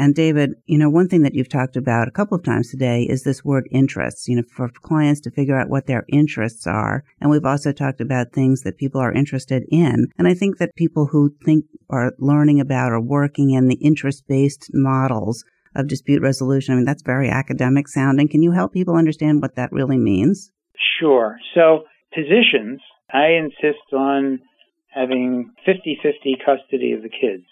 And 0.01 0.15
David, 0.15 0.55
you 0.65 0.79
know, 0.79 0.89
one 0.89 1.08
thing 1.08 1.22
that 1.22 1.36
you've 1.36 1.48
talked 1.48 1.75
about 1.75 2.08
a 2.08 2.12
couple 2.12 2.36
of 2.36 2.43
times 2.43 2.72
today 2.72 3.03
is 3.03 3.22
this 3.22 3.46
word 3.46 3.67
interests, 3.70 4.27
you 4.27 4.36
know, 4.36 4.41
for 4.51 4.67
clients 4.81 5.22
to 5.22 5.29
figure 5.29 5.55
out 5.55 5.70
what 5.70 5.86
their 5.86 6.05
interests 6.12 6.65
are. 6.65 7.03
And 7.22 7.29
we've 7.29 7.46
also 7.46 7.72
talked 7.72 8.01
about 8.01 8.31
things 8.31 8.63
that 8.63 8.79
people 8.79 9.00
are 9.00 9.13
interested 9.13 9.63
in. 9.70 10.08
And 10.17 10.27
I 10.27 10.34
think 10.34 10.58
that 10.58 10.74
people 10.75 11.05
who 11.05 11.36
think 11.46 11.65
are 11.91 12.13
learning 12.17 12.60
about 12.60 12.91
or 12.91 13.00
working 13.00 13.51
in 13.51 13.67
the 13.67 13.75
interest 13.75 14.24
based 14.27 14.72
models 14.74 15.46
of 15.75 15.88
dispute 15.88 16.24
resolution, 16.24 16.74
I 16.74 16.77
mean, 16.77 16.86
that's 16.86 17.03
very 17.03 17.29
academic 17.29 17.88
sounding. 17.88 18.27
Can 18.27 18.41
you 18.41 18.53
help 18.53 18.74
people 18.74 18.96
understand 18.96 19.39
what 19.39 19.55
that 19.55 19.72
really 19.72 20.00
means? 20.00 20.51
Sure. 21.00 21.38
So 21.53 21.84
positions, 22.12 22.81
I 23.13 23.34
insist 23.38 23.93
on 23.93 24.39
having 24.88 25.51
50 25.63 26.00
50 26.01 26.38
custody 26.43 26.93
of 26.93 27.03
the 27.03 27.10
kids. 27.10 27.46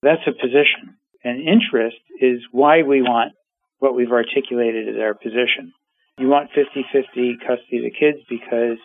That's 0.00 0.22
a 0.28 0.30
position. 0.30 0.94
And 1.24 1.40
interest 1.40 1.96
is 2.20 2.40
why 2.52 2.82
we 2.82 3.02
want 3.02 3.32
what 3.78 3.94
we've 3.94 4.12
articulated 4.12 4.88
as 4.88 5.00
our 5.00 5.14
position. 5.14 5.72
You 6.18 6.28
want 6.28 6.50
50 6.54 6.84
50 6.92 7.38
custody 7.46 7.78
of 7.78 7.84
the 7.84 7.90
kids 7.90 8.18
because 8.28 8.78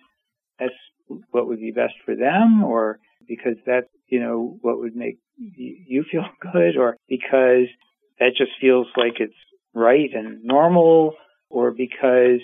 that's 0.59 0.73
what 1.31 1.47
would 1.47 1.59
be 1.59 1.71
best 1.71 1.93
for 2.05 2.15
them, 2.15 2.63
or 2.63 2.99
because 3.27 3.55
that's, 3.65 3.87
you 4.07 4.19
know, 4.19 4.57
what 4.61 4.79
would 4.79 4.95
make 4.95 5.17
you 5.37 6.05
feel 6.11 6.25
good, 6.53 6.77
or 6.77 6.97
because 7.07 7.67
that 8.19 8.31
just 8.37 8.51
feels 8.61 8.87
like 8.95 9.19
it's 9.19 9.33
right 9.73 10.09
and 10.13 10.43
normal, 10.43 11.15
or 11.49 11.71
because 11.71 12.39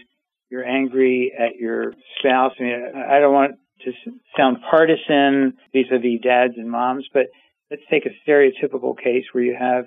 you're 0.50 0.66
angry 0.66 1.32
at 1.38 1.56
your 1.56 1.94
spouse. 2.18 2.54
I 2.60 2.64
mean, 2.64 2.84
I 2.96 3.20
don't 3.20 3.34
want 3.34 3.56
to 3.86 3.92
sound 4.36 4.58
partisan 4.70 5.54
vis-a-vis 5.74 6.22
dads 6.24 6.54
and 6.58 6.70
moms, 6.70 7.08
but 7.14 7.28
let's 7.70 7.84
take 7.90 8.06
a 8.06 8.30
stereotypical 8.30 8.98
case 8.98 9.26
where 9.32 9.44
you 9.44 9.56
have 9.58 9.86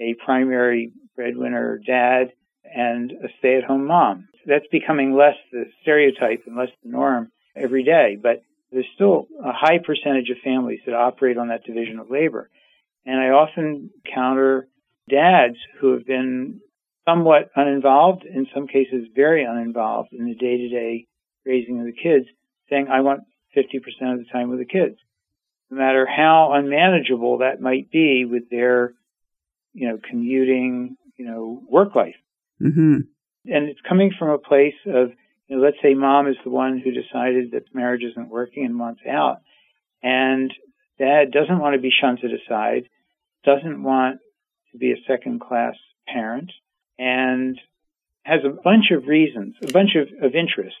a 0.00 0.14
primary 0.24 0.92
breadwinner 1.16 1.78
dad 1.86 2.32
and 2.64 3.12
a 3.12 3.28
stay-at-home 3.38 3.86
mom. 3.86 4.28
That's 4.46 4.66
becoming 4.72 5.14
less 5.14 5.36
the 5.52 5.64
stereotype 5.82 6.44
and 6.46 6.56
less 6.56 6.70
the 6.82 6.90
norm 6.90 7.30
every 7.54 7.84
day, 7.84 8.16
but 8.20 8.42
there's 8.72 8.86
still 8.94 9.26
a 9.44 9.52
high 9.52 9.78
percentage 9.78 10.30
of 10.30 10.38
families 10.42 10.80
that 10.86 10.94
operate 10.94 11.36
on 11.36 11.48
that 11.48 11.64
division 11.64 11.98
of 11.98 12.10
labor. 12.10 12.48
And 13.04 13.20
I 13.20 13.30
often 13.30 13.90
encounter 14.04 14.68
dads 15.08 15.56
who 15.80 15.92
have 15.92 16.06
been 16.06 16.60
somewhat 17.08 17.50
uninvolved, 17.56 18.24
in 18.24 18.46
some 18.54 18.66
cases 18.66 19.08
very 19.14 19.44
uninvolved 19.44 20.10
in 20.12 20.26
the 20.26 20.34
day-to-day 20.34 21.06
raising 21.44 21.80
of 21.80 21.86
the 21.86 21.92
kids, 21.92 22.26
saying, 22.68 22.88
I 22.90 23.00
want 23.00 23.22
50% 23.56 24.12
of 24.12 24.18
the 24.18 24.26
time 24.32 24.48
with 24.48 24.60
the 24.60 24.64
kids. 24.64 24.96
No 25.70 25.78
matter 25.78 26.06
how 26.06 26.52
unmanageable 26.52 27.38
that 27.38 27.60
might 27.60 27.90
be 27.90 28.24
with 28.24 28.50
their, 28.50 28.92
you 29.72 29.88
know, 29.88 29.98
commuting, 30.08 30.96
you 31.16 31.24
know, 31.24 31.62
work 31.68 31.94
life. 31.94 32.16
Mm-hmm. 32.60 32.96
And 33.46 33.68
it's 33.68 33.80
coming 33.88 34.12
from 34.18 34.30
a 34.30 34.38
place 34.38 34.74
of, 34.86 35.10
you 35.48 35.56
know, 35.56 35.62
let's 35.62 35.76
say 35.82 35.94
mom 35.94 36.28
is 36.28 36.36
the 36.44 36.50
one 36.50 36.78
who 36.78 36.90
decided 36.90 37.52
that 37.52 37.74
marriage 37.74 38.02
isn't 38.02 38.28
working 38.28 38.64
and 38.64 38.78
wants 38.78 39.00
out. 39.08 39.40
And 40.02 40.52
dad 40.98 41.30
doesn't 41.30 41.58
want 41.58 41.74
to 41.74 41.80
be 41.80 41.90
shunted 41.90 42.32
aside, 42.32 42.88
doesn't 43.44 43.82
want 43.82 44.20
to 44.72 44.78
be 44.78 44.92
a 44.92 45.02
second 45.06 45.40
class 45.40 45.74
parent, 46.06 46.50
and 46.98 47.58
has 48.22 48.40
a 48.44 48.50
bunch 48.50 48.90
of 48.90 49.06
reasons, 49.06 49.54
a 49.62 49.72
bunch 49.72 49.96
of, 49.96 50.08
of 50.22 50.34
interests 50.34 50.78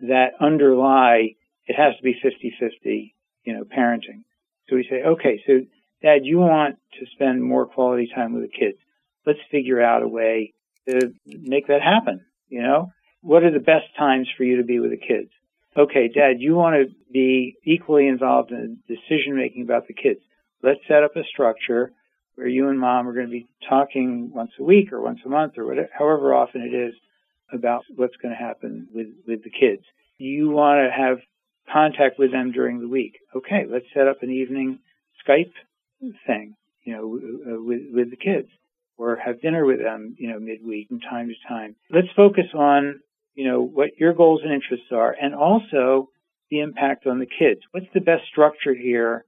that 0.00 0.32
underlie 0.40 1.34
it 1.66 1.74
has 1.74 1.96
to 1.96 2.02
be 2.02 2.14
50-50, 2.14 3.12
you 3.44 3.54
know, 3.54 3.64
parenting. 3.64 4.24
So 4.72 4.76
we 4.76 4.88
say, 4.88 5.02
okay, 5.02 5.42
so 5.46 5.60
dad, 6.00 6.20
you 6.24 6.38
want 6.38 6.76
to 6.98 7.06
spend 7.12 7.42
more 7.42 7.66
quality 7.66 8.10
time 8.14 8.32
with 8.32 8.44
the 8.44 8.48
kids. 8.48 8.78
Let's 9.26 9.38
figure 9.50 9.82
out 9.82 10.02
a 10.02 10.08
way 10.08 10.54
to 10.88 11.12
make 11.26 11.66
that 11.66 11.82
happen. 11.82 12.24
You 12.48 12.62
know, 12.62 12.90
what 13.20 13.44
are 13.44 13.50
the 13.50 13.58
best 13.58 13.94
times 13.98 14.28
for 14.34 14.44
you 14.44 14.56
to 14.56 14.64
be 14.64 14.80
with 14.80 14.90
the 14.90 14.96
kids? 14.96 15.28
Okay, 15.76 16.08
dad, 16.08 16.36
you 16.38 16.54
want 16.54 16.76
to 16.76 16.94
be 17.12 17.56
equally 17.66 18.08
involved 18.08 18.50
in 18.50 18.78
decision 18.88 19.36
making 19.36 19.62
about 19.62 19.88
the 19.88 19.94
kids. 19.94 20.20
Let's 20.62 20.80
set 20.88 21.02
up 21.02 21.16
a 21.16 21.24
structure 21.24 21.92
where 22.36 22.48
you 22.48 22.70
and 22.70 22.80
mom 22.80 23.06
are 23.06 23.12
going 23.12 23.26
to 23.26 23.30
be 23.30 23.48
talking 23.68 24.30
once 24.32 24.52
a 24.58 24.62
week 24.62 24.90
or 24.90 25.02
once 25.02 25.20
a 25.26 25.28
month 25.28 25.58
or 25.58 25.66
whatever, 25.66 25.90
however 25.92 26.34
often 26.34 26.62
it 26.62 26.74
is 26.74 26.94
about 27.52 27.84
what's 27.94 28.16
going 28.16 28.34
to 28.34 28.42
happen 28.42 28.88
with, 28.94 29.08
with 29.26 29.44
the 29.44 29.50
kids. 29.50 29.82
You 30.16 30.48
want 30.48 30.78
to 30.78 30.90
have 30.90 31.18
contact 31.70 32.18
with 32.18 32.32
them 32.32 32.52
during 32.52 32.80
the 32.80 32.88
week. 32.88 33.18
Okay, 33.34 33.64
let's 33.68 33.86
set 33.94 34.08
up 34.08 34.22
an 34.22 34.30
evening 34.30 34.78
Skype 35.26 35.52
thing, 36.26 36.56
you 36.84 36.94
know, 36.94 37.62
with, 37.64 37.82
with 37.92 38.10
the 38.10 38.16
kids 38.16 38.48
or 38.96 39.16
have 39.16 39.40
dinner 39.40 39.64
with 39.64 39.78
them, 39.78 40.16
you 40.18 40.30
know, 40.30 40.38
midweek 40.38 40.88
from 40.88 41.00
time 41.00 41.28
to 41.28 41.48
time. 41.48 41.76
Let's 41.90 42.08
focus 42.16 42.46
on, 42.54 43.00
you 43.34 43.48
know, 43.48 43.62
what 43.62 43.90
your 43.98 44.12
goals 44.12 44.40
and 44.44 44.52
interests 44.52 44.86
are 44.92 45.14
and 45.20 45.34
also 45.34 46.08
the 46.50 46.60
impact 46.60 47.06
on 47.06 47.18
the 47.18 47.26
kids. 47.26 47.60
What's 47.70 47.86
the 47.94 48.00
best 48.00 48.22
structure 48.30 48.74
here 48.74 49.24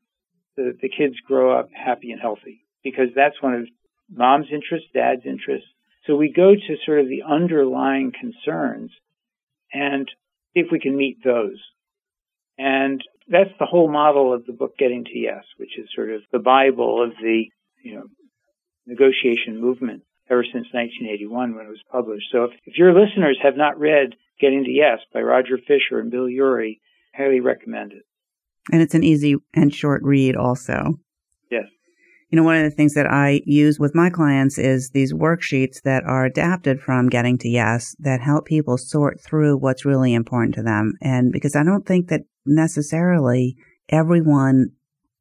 so 0.57 0.65
that 0.65 0.81
the 0.81 0.89
kids 0.91 1.15
grow 1.27 1.59
up 1.59 1.71
happy 1.75 2.11
and 2.11 2.21
healthy? 2.21 2.65
because 2.85 3.09
that's 3.17 3.43
one 3.43 3.55
of 3.55 3.69
mom's 4.15 4.47
interests, 4.53 4.89
dad's 4.95 5.23
interests. 5.25 5.67
So 6.07 6.15
we 6.15 6.31
go 6.31 6.55
to 6.55 6.77
sort 6.85 7.01
of 7.01 7.09
the 7.09 7.23
underlying 7.27 8.13
concerns 8.13 8.91
and 9.73 10.07
see 10.53 10.61
if 10.61 10.67
we 10.71 10.79
can 10.79 10.97
meet 10.97 11.25
those. 11.25 11.59
And 12.59 13.03
that's 13.29 13.51
the 13.59 13.67
whole 13.67 13.91
model 13.91 14.33
of 14.33 14.47
the 14.47 14.53
book 14.53 14.77
Getting 14.79 15.05
to 15.05 15.19
Yes, 15.19 15.45
which 15.57 15.79
is 15.79 15.89
sort 15.95 16.11
of 16.11 16.23
the 16.33 16.39
Bible 16.39 17.03
of 17.03 17.11
the, 17.21 17.45
you 17.83 17.95
know, 17.97 18.05
negotiation 18.87 19.61
movement 19.61 20.03
ever 20.31 20.45
since 20.45 20.67
1981 20.73 21.55
when 21.55 21.67
it 21.67 21.69
was 21.69 21.83
published. 21.91 22.27
So 22.33 22.45
if, 22.45 22.51
if 22.65 22.79
your 22.79 22.93
listeners 22.93 23.39
have 23.43 23.57
not 23.57 23.79
read 23.79 24.15
Getting 24.41 24.65
to 24.65 24.71
Yes 24.71 24.99
by 25.13 25.21
Roger 25.21 25.59
Fisher 25.59 26.01
and 26.01 26.11
Bill 26.11 26.29
Ury, 26.29 26.81
highly 27.15 27.41
recommend 27.41 27.93
it. 27.93 28.03
And 28.73 28.83
it's 28.83 28.95
an 28.95 29.05
easy 29.05 29.37
and 29.55 29.73
short 29.73 30.03
read 30.03 30.37
also. 30.37 30.95
Yes. 31.51 31.67
You 32.31 32.37
know, 32.37 32.43
one 32.43 32.57
of 32.57 32.65
the 32.65 32.71
things 32.71 32.95
that 32.95 33.07
I 33.07 33.43
use 33.45 33.79
with 33.79 33.95
my 33.95 34.11
clients 34.11 34.59
is 34.59 34.91
these 34.91 35.13
worksheets 35.13 35.83
that 35.83 36.03
are 36.05 36.25
adapted 36.25 36.81
from 36.81 37.09
Getting 37.09 37.39
to 37.39 37.49
Yes 37.49 37.95
that 38.01 38.21
help 38.21 38.47
people 38.47 38.77
sort 38.77 39.21
through 39.21 39.59
what's 39.59 39.85
really 39.85 40.15
important 40.15 40.55
to 40.57 40.63
them. 40.63 40.95
And 41.01 41.31
because 41.31 41.55
I 41.55 41.63
don't 41.63 41.87
think 41.87 42.09
that 42.09 42.23
necessarily 42.47 43.57
everyone 43.89 44.69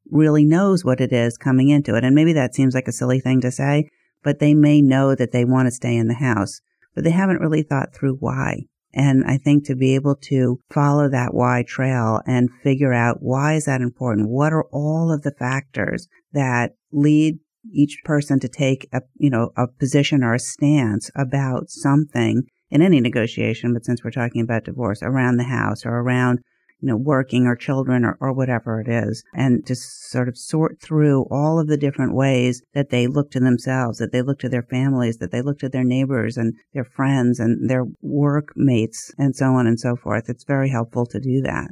really 0.09 0.45
knows 0.45 0.83
what 0.83 1.01
it 1.01 1.11
is 1.11 1.37
coming 1.37 1.69
into 1.69 1.95
it. 1.95 2.03
And 2.03 2.15
maybe 2.15 2.33
that 2.33 2.55
seems 2.55 2.73
like 2.75 2.87
a 2.87 2.93
silly 2.93 3.19
thing 3.19 3.41
to 3.41 3.51
say, 3.51 3.89
but 4.23 4.39
they 4.39 4.53
may 4.53 4.81
know 4.81 5.15
that 5.15 5.31
they 5.31 5.45
want 5.45 5.67
to 5.67 5.71
stay 5.71 5.95
in 5.95 6.07
the 6.07 6.13
house, 6.15 6.61
but 6.95 7.03
they 7.03 7.11
haven't 7.11 7.39
really 7.39 7.63
thought 7.63 7.93
through 7.93 8.17
why. 8.19 8.63
And 8.93 9.23
I 9.25 9.37
think 9.37 9.65
to 9.65 9.75
be 9.75 9.95
able 9.95 10.15
to 10.27 10.59
follow 10.71 11.09
that 11.09 11.33
why 11.33 11.63
trail 11.67 12.21
and 12.27 12.49
figure 12.61 12.93
out 12.93 13.17
why 13.21 13.55
is 13.55 13.65
that 13.65 13.81
important? 13.81 14.29
What 14.29 14.53
are 14.53 14.65
all 14.71 15.11
of 15.11 15.23
the 15.23 15.33
factors 15.37 16.07
that 16.31 16.73
lead 16.91 17.39
each 17.71 17.97
person 18.03 18.39
to 18.41 18.47
take 18.47 18.87
a, 18.93 19.01
you 19.15 19.29
know, 19.29 19.51
a 19.57 19.67
position 19.67 20.23
or 20.23 20.35
a 20.35 20.39
stance 20.39 21.09
about 21.15 21.69
something 21.69 22.43
in 22.69 22.81
any 22.81 22.99
negotiation, 22.99 23.73
but 23.73 23.85
since 23.85 24.03
we're 24.03 24.11
talking 24.11 24.41
about 24.41 24.65
divorce 24.65 25.01
around 25.01 25.37
the 25.37 25.43
house 25.43 25.85
or 25.85 25.99
around 25.99 26.39
you 26.83 26.89
know, 26.89 26.97
working 26.97 27.47
or 27.47 27.55
children 27.55 28.03
or, 28.03 28.17
or 28.19 28.33
whatever 28.33 28.81
it 28.81 28.89
is, 28.89 29.23
and 29.33 29.65
to 29.65 29.73
sort 29.73 30.27
of 30.27 30.37
sort 30.37 30.81
through 30.81 31.25
all 31.31 31.57
of 31.57 31.67
the 31.67 31.77
different 31.77 32.13
ways 32.13 32.61
that 32.73 32.89
they 32.89 33.07
look 33.07 33.31
to 33.31 33.39
themselves, 33.39 33.99
that 33.99 34.11
they 34.11 34.21
look 34.21 34.37
to 34.39 34.49
their 34.49 34.63
families, 34.63 35.17
that 35.19 35.31
they 35.31 35.41
look 35.41 35.59
to 35.59 35.69
their 35.69 35.85
neighbors 35.85 36.35
and 36.35 36.53
their 36.73 36.83
friends 36.83 37.39
and 37.39 37.69
their 37.69 37.85
workmates 38.01 39.13
and 39.17 39.33
so 39.33 39.53
on 39.53 39.65
and 39.65 39.79
so 39.79 39.95
forth. 39.95 40.27
It's 40.27 40.43
very 40.43 40.69
helpful 40.69 41.05
to 41.05 41.21
do 41.21 41.41
that. 41.43 41.69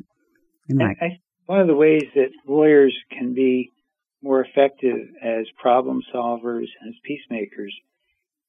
I, 1.01 1.19
one 1.45 1.59
of 1.59 1.67
the 1.67 1.75
ways 1.75 2.05
that 2.15 2.29
lawyers 2.47 2.97
can 3.11 3.33
be 3.33 3.73
more 4.23 4.39
effective 4.39 5.09
as 5.21 5.45
problem 5.61 5.99
solvers 6.15 6.67
and 6.79 6.87
as 6.87 6.95
peacemakers 7.03 7.75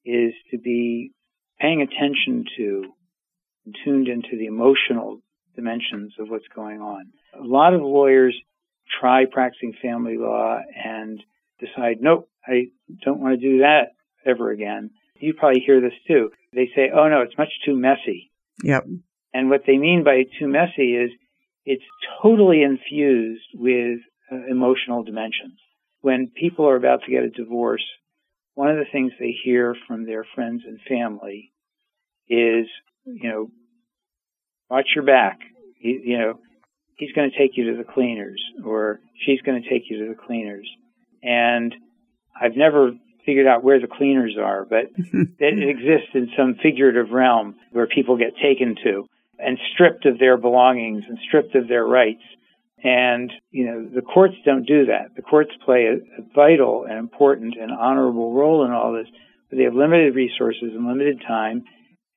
is 0.05 0.31
to 0.51 0.57
be 0.57 1.11
paying 1.59 1.81
attention 1.81 2.45
to 2.55 2.85
tuned 3.83 4.07
into 4.07 4.37
the 4.37 4.45
emotional 4.45 5.19
dimensions 5.55 6.13
of 6.19 6.29
what's 6.29 6.47
going 6.55 6.81
on. 6.81 7.11
A 7.39 7.43
lot 7.43 7.73
of 7.73 7.81
lawyers 7.81 8.35
try 8.99 9.25
practicing 9.31 9.73
family 9.81 10.17
law 10.17 10.59
and 10.75 11.21
decide, 11.59 11.97
nope, 12.01 12.29
I 12.45 12.67
don't 13.03 13.19
want 13.19 13.39
to 13.39 13.49
do 13.49 13.59
that 13.59 13.93
ever 14.25 14.51
again. 14.51 14.91
You 15.19 15.33
probably 15.33 15.63
hear 15.65 15.81
this 15.81 15.93
too. 16.07 16.31
They 16.53 16.69
say, 16.75 16.89
oh 16.93 17.07
no, 17.07 17.21
it's 17.21 17.37
much 17.37 17.49
too 17.65 17.75
messy. 17.75 18.31
Yep. 18.63 18.85
And 19.33 19.49
what 19.49 19.61
they 19.65 19.77
mean 19.77 20.03
by 20.03 20.23
too 20.39 20.47
messy 20.47 20.95
is 20.95 21.11
it's 21.65 21.83
totally 22.21 22.61
infused 22.63 23.47
with 23.53 23.99
uh, 24.31 24.45
emotional 24.49 25.03
dimensions. 25.03 25.59
When 26.01 26.31
people 26.35 26.67
are 26.67 26.75
about 26.75 27.03
to 27.05 27.11
get 27.11 27.23
a 27.23 27.29
divorce, 27.29 27.85
one 28.55 28.69
of 28.69 28.77
the 28.77 28.91
things 28.91 29.13
they 29.19 29.33
hear 29.43 29.75
from 29.87 30.05
their 30.05 30.25
friends 30.35 30.63
and 30.67 30.79
family 30.87 31.51
is, 32.27 32.67
you 33.05 33.29
know, 33.29 33.51
watch 34.69 34.87
your 34.95 35.05
back. 35.05 35.39
You, 35.79 36.01
you 36.03 36.17
know, 36.17 36.39
he's 36.97 37.11
going 37.13 37.29
to 37.31 37.37
take 37.37 37.57
you 37.57 37.71
to 37.71 37.77
the 37.77 37.83
cleaners 37.83 38.41
or 38.65 38.99
she's 39.25 39.41
going 39.41 39.61
to 39.61 39.69
take 39.69 39.83
you 39.89 40.05
to 40.05 40.09
the 40.09 40.19
cleaners. 40.19 40.69
And 41.21 41.73
I've 42.39 42.55
never 42.55 42.91
figured 43.25 43.47
out 43.47 43.63
where 43.63 43.79
the 43.79 43.87
cleaners 43.87 44.35
are, 44.41 44.65
but 44.65 44.85
it 44.97 45.69
exists 45.69 46.09
in 46.13 46.29
some 46.37 46.55
figurative 46.61 47.11
realm 47.11 47.55
where 47.71 47.87
people 47.87 48.17
get 48.17 48.33
taken 48.41 48.75
to 48.83 49.07
and 49.39 49.57
stripped 49.73 50.05
of 50.05 50.19
their 50.19 50.37
belongings 50.37 51.03
and 51.07 51.17
stripped 51.27 51.55
of 51.55 51.67
their 51.67 51.85
rights. 51.85 52.23
And, 52.83 53.31
you 53.49 53.65
know, 53.65 53.87
the 53.93 54.01
courts 54.01 54.35
don't 54.45 54.67
do 54.67 54.87
that. 54.87 55.15
The 55.15 55.21
courts 55.21 55.51
play 55.63 55.85
a, 55.85 55.93
a 55.95 56.25
vital 56.35 56.85
and 56.87 56.97
important 56.99 57.55
and 57.59 57.71
honorable 57.71 58.33
role 58.33 58.65
in 58.65 58.71
all 58.71 58.91
this, 58.91 59.07
but 59.49 59.57
they 59.57 59.63
have 59.63 59.73
limited 59.73 60.15
resources 60.15 60.71
and 60.75 60.85
limited 60.85 61.21
time. 61.25 61.63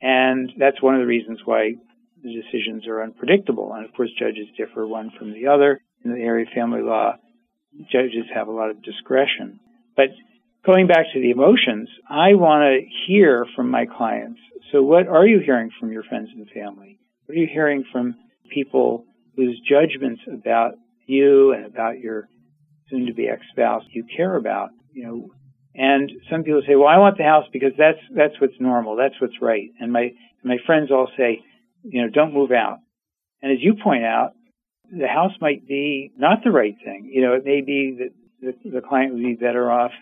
And 0.03 0.53
that's 0.59 0.83
one 0.83 0.95
of 0.95 1.01
the 1.01 1.07
reasons 1.07 1.41
why 1.45 1.75
the 2.23 2.33
decisions 2.33 2.87
are 2.87 3.03
unpredictable. 3.03 3.73
And 3.75 3.85
of 3.85 3.93
course, 3.95 4.11
judges 4.19 4.49
differ 4.57 4.87
one 4.87 5.11
from 5.19 5.33
the 5.33 5.47
other. 5.49 5.81
In 6.05 6.13
the 6.13 6.21
area 6.21 6.47
of 6.47 6.53
family 6.53 6.83
law, 6.83 7.15
judges 7.91 8.27
have 8.35 8.49
a 8.49 8.53
lot 8.53 8.71
of 8.71 8.83
discretion. 8.83 9.61
But 9.97 10.09
going 10.65 10.87
back 10.87 11.07
to 11.13 11.21
the 11.21 11.31
emotions, 11.31 11.89
I 12.09 12.35
want 12.35 12.63
to 12.63 12.87
hear 13.07 13.47
from 13.55 13.71
my 13.71 13.87
clients. 13.87 14.41
So, 14.73 14.83
what 14.83 15.09
are 15.09 15.27
you 15.27 15.41
hearing 15.41 15.71
from 15.79 15.93
your 15.93 16.03
friends 16.03 16.29
and 16.35 16.49
family? 16.51 16.99
What 17.27 17.37
are 17.37 17.41
you 17.41 17.49
hearing 17.51 17.85
from 17.93 18.15
people 18.53 19.05
whose 19.37 19.61
judgments 19.69 20.23
about 20.33 20.75
you 21.07 21.53
and 21.53 21.67
about 21.67 21.99
your 21.99 22.29
soon 22.91 23.07
to 23.07 23.15
be 23.15 23.29
ex 23.29 23.43
spouse 23.53 23.85
you 23.91 24.05
care 24.17 24.37
about? 24.37 24.71
You 24.93 25.05
know, 25.07 25.29
and 25.75 26.11
some 26.31 26.43
people 26.43 26.63
say, 26.67 26.75
"Well, 26.75 26.89
I 26.89 26.99
want 26.99 27.19
the 27.19 27.25
house 27.25 27.47
because 27.53 27.73
that's 27.79 27.99
that's 28.15 28.41
what's 28.41 28.59
normal, 28.61 28.97
that's 28.97 29.21
what's 29.21 29.41
right." 29.41 29.71
And 29.81 29.93
my 29.93 30.13
my 30.43 30.57
friends 30.67 30.91
all 30.91 31.09
say, 31.17 31.43
you 31.89 32.03
know, 32.03 32.09
don't 32.09 32.35
move 32.35 32.51
out. 32.51 32.79
And 33.43 33.53
as 33.53 33.59
you 33.61 33.75
point 33.83 34.05
out, 34.05 34.33
the 34.91 35.09
house 35.09 35.33
might 35.41 35.67
be 35.67 36.13
not 36.17 36.39
the 36.45 36.51
right 36.51 36.75
thing. 36.85 37.11
You 37.13 37.23
know, 37.23 37.35
it 37.35 37.45
may 37.45 37.61
be 37.61 37.99
that 37.99 38.55
the, 38.65 38.71
the 38.71 38.81
client 38.81 39.15
would 39.15 39.23
be 39.23 39.35
better 39.35 39.71
off 39.71 39.93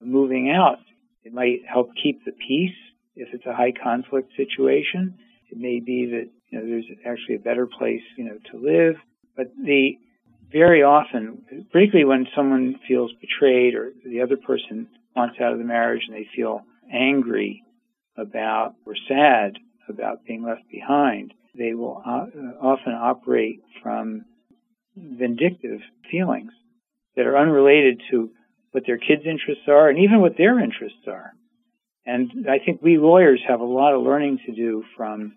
moving 0.00 0.50
out. 0.50 0.78
It 1.24 1.32
might 1.32 1.60
help 1.70 1.90
keep 2.00 2.24
the 2.24 2.32
peace 2.32 2.76
if 3.16 3.28
it's 3.32 3.46
a 3.46 3.54
high 3.54 3.72
conflict 3.72 4.32
situation. 4.36 5.18
It 5.50 5.58
may 5.58 5.80
be 5.80 6.06
that 6.06 6.30
you 6.50 6.58
know 6.58 6.66
there's 6.66 6.86
actually 7.06 7.36
a 7.36 7.40
better 7.40 7.66
place 7.66 8.02
you 8.16 8.24
know 8.24 8.38
to 8.52 8.58
live. 8.58 8.96
But 9.36 9.52
the 9.56 9.92
very 10.52 10.82
often, 10.82 11.66
particularly 11.72 12.04
when 12.04 12.26
someone 12.34 12.76
feels 12.86 13.12
betrayed 13.20 13.74
or 13.74 13.92
the 14.04 14.22
other 14.22 14.36
person 14.36 14.88
wants 15.14 15.36
out 15.40 15.52
of 15.52 15.58
the 15.58 15.64
marriage 15.64 16.02
and 16.06 16.16
they 16.16 16.28
feel 16.34 16.62
angry 16.92 17.62
about 18.16 18.74
or 18.86 18.94
sad 19.08 19.58
about 19.88 20.24
being 20.24 20.42
left 20.42 20.62
behind, 20.70 21.34
they 21.56 21.74
will 21.74 22.02
uh, 22.04 22.26
often 22.60 22.92
operate 22.92 23.62
from 23.82 24.24
vindictive 24.96 25.80
feelings 26.10 26.52
that 27.16 27.26
are 27.26 27.38
unrelated 27.38 28.02
to 28.10 28.30
what 28.72 28.84
their 28.86 28.98
kids' 28.98 29.22
interests 29.24 29.64
are 29.68 29.88
and 29.88 29.98
even 29.98 30.20
what 30.20 30.36
their 30.36 30.58
interests 30.58 31.06
are. 31.06 31.32
And 32.06 32.46
I 32.48 32.58
think 32.64 32.80
we 32.80 32.96
lawyers 32.96 33.42
have 33.46 33.60
a 33.60 33.64
lot 33.64 33.94
of 33.94 34.02
learning 34.02 34.40
to 34.46 34.52
do 34.52 34.84
from 34.96 35.36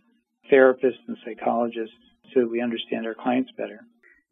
therapists 0.51 1.03
and 1.07 1.17
psychologists 1.25 1.95
so 2.33 2.41
that 2.41 2.51
we 2.51 2.61
understand 2.61 3.05
our 3.05 3.15
clients 3.15 3.51
better. 3.57 3.81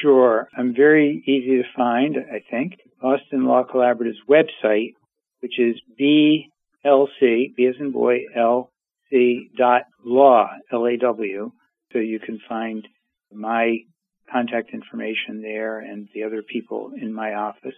Sure. 0.00 0.48
I'm 0.56 0.74
very 0.74 1.22
easy 1.26 1.62
to 1.62 1.68
find, 1.76 2.16
I 2.16 2.42
think. 2.50 2.78
Boston 3.02 3.44
Law 3.44 3.64
Collaborative's 3.64 4.22
website, 4.28 4.94
which 5.40 5.58
is 5.58 5.76
BLC, 6.00 7.54
B 7.54 7.66
as 7.68 7.74
in 7.78 7.92
boy, 7.92 8.20
LC 8.34 9.50
dot 9.58 9.82
law, 10.02 10.48
L-A-W. 10.72 11.52
So 11.92 11.98
you 11.98 12.18
can 12.18 12.40
find 12.48 12.88
my 13.30 13.76
contact 14.32 14.70
information 14.72 15.42
there 15.42 15.80
and 15.80 16.08
the 16.14 16.22
other 16.22 16.42
people 16.42 16.92
in 16.98 17.12
my 17.12 17.34
office. 17.34 17.74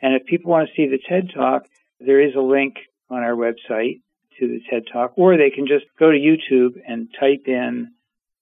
And 0.00 0.14
if 0.14 0.26
people 0.26 0.52
want 0.52 0.68
to 0.68 0.74
see 0.76 0.88
the 0.88 1.00
TED 1.08 1.32
Talk, 1.34 1.64
there 1.98 2.20
is 2.20 2.36
a 2.36 2.40
link 2.40 2.76
on 3.10 3.24
our 3.24 3.34
website 3.34 4.00
to 4.38 4.46
the 4.46 4.60
TED 4.70 4.84
Talk, 4.92 5.12
or 5.16 5.36
they 5.36 5.50
can 5.50 5.66
just 5.66 5.84
go 5.98 6.10
to 6.10 6.18
YouTube 6.18 6.80
and 6.86 7.08
type 7.18 7.44
in 7.46 7.92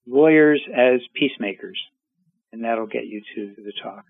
lawyers 0.05 0.61
as 0.73 1.01
peacemakers, 1.13 1.79
and 2.51 2.63
that'll 2.63 2.87
get 2.87 3.05
you 3.05 3.21
to 3.35 3.53
the 3.57 3.73
talk. 3.83 4.05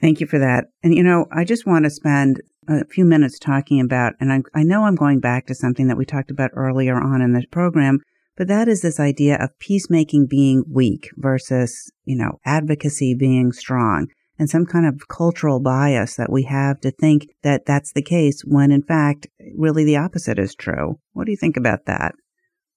Thank 0.00 0.20
you 0.20 0.26
for 0.26 0.38
that. 0.38 0.66
And 0.82 0.94
you 0.94 1.02
know, 1.02 1.26
I 1.32 1.44
just 1.44 1.66
want 1.66 1.84
to 1.84 1.90
spend 1.90 2.40
a 2.68 2.84
few 2.86 3.04
minutes 3.04 3.38
talking 3.38 3.80
about, 3.80 4.14
and 4.20 4.32
I, 4.32 4.42
I 4.54 4.62
know 4.62 4.84
I'm 4.84 4.96
going 4.96 5.20
back 5.20 5.46
to 5.46 5.54
something 5.54 5.88
that 5.88 5.96
we 5.96 6.04
talked 6.04 6.30
about 6.30 6.50
earlier 6.54 6.96
on 6.96 7.20
in 7.20 7.32
the 7.32 7.44
program, 7.50 8.00
but 8.36 8.48
that 8.48 8.68
is 8.68 8.80
this 8.80 8.98
idea 8.98 9.36
of 9.36 9.58
peacemaking 9.58 10.26
being 10.28 10.64
weak 10.70 11.10
versus, 11.16 11.92
you 12.04 12.16
know, 12.16 12.38
advocacy 12.44 13.14
being 13.14 13.52
strong 13.52 14.08
and 14.38 14.50
some 14.50 14.66
kind 14.66 14.86
of 14.86 15.08
cultural 15.08 15.60
bias 15.60 16.16
that 16.16 16.30
we 16.30 16.44
have 16.44 16.80
to 16.80 16.90
think 16.90 17.28
that 17.42 17.66
that's 17.66 17.92
the 17.92 18.02
case 18.02 18.42
when 18.44 18.72
in 18.72 18.82
fact 18.82 19.26
really 19.56 19.84
the 19.84 19.96
opposite 19.96 20.38
is 20.38 20.54
true. 20.54 20.98
What 21.12 21.26
do 21.26 21.30
you 21.30 21.36
think 21.36 21.56
about 21.56 21.86
that? 21.86 22.14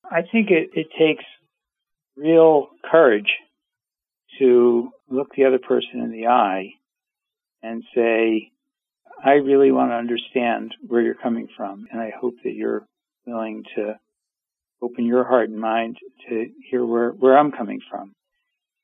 I 0.10 0.22
think 0.22 0.50
it, 0.52 0.70
it 0.74 0.88
takes 0.98 1.24
real 2.16 2.70
courage 2.90 3.30
to 4.40 4.90
look 5.10 5.30
the 5.36 5.46
other 5.46 5.60
person 5.60 6.02
in 6.02 6.12
the 6.12 6.28
eye 6.28 6.74
and 7.64 7.84
say, 7.96 8.52
I 9.24 9.32
really 9.34 9.72
want 9.72 9.92
to 9.92 9.96
understand 9.96 10.76
where 10.86 11.02
you're 11.02 11.16
coming 11.16 11.48
from, 11.58 11.88
and 11.92 12.00
I 12.00 12.12
hope 12.18 12.36
that 12.44 12.54
you're 12.54 12.86
willing 13.26 13.64
to 13.76 14.00
open 14.82 15.06
your 15.06 15.24
heart 15.24 15.50
and 15.50 15.60
mind 15.60 15.98
to 16.30 16.46
hear 16.70 16.86
where, 16.86 17.10
where 17.10 17.38
I'm 17.38 17.52
coming 17.52 17.82
from 17.90 18.14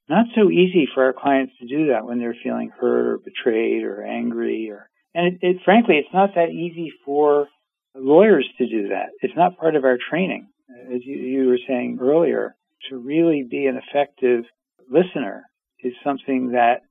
not 0.09 0.25
so 0.35 0.49
easy 0.49 0.87
for 0.93 1.05
our 1.05 1.13
clients 1.13 1.53
to 1.59 1.67
do 1.67 1.87
that 1.87 2.05
when 2.05 2.19
they're 2.19 2.35
feeling 2.43 2.69
hurt 2.69 3.07
or 3.07 3.17
betrayed 3.17 3.83
or 3.83 4.03
angry 4.03 4.69
or 4.69 4.89
and 5.15 5.35
it, 5.35 5.39
it, 5.41 5.57
frankly 5.63 5.95
it's 5.95 6.13
not 6.13 6.35
that 6.35 6.49
easy 6.49 6.91
for 7.05 7.47
lawyers 7.95 8.47
to 8.57 8.67
do 8.67 8.89
that. 8.89 9.09
It's 9.21 9.35
not 9.35 9.57
part 9.57 9.75
of 9.75 9.83
our 9.83 9.97
training 10.09 10.47
as 10.93 11.01
you, 11.03 11.15
you 11.15 11.47
were 11.47 11.59
saying 11.67 11.99
earlier. 12.01 12.55
To 12.89 12.97
really 12.97 13.43
be 13.49 13.67
an 13.67 13.77
effective 13.77 14.43
listener 14.89 15.43
is 15.81 15.93
something 16.03 16.51
that 16.51 16.81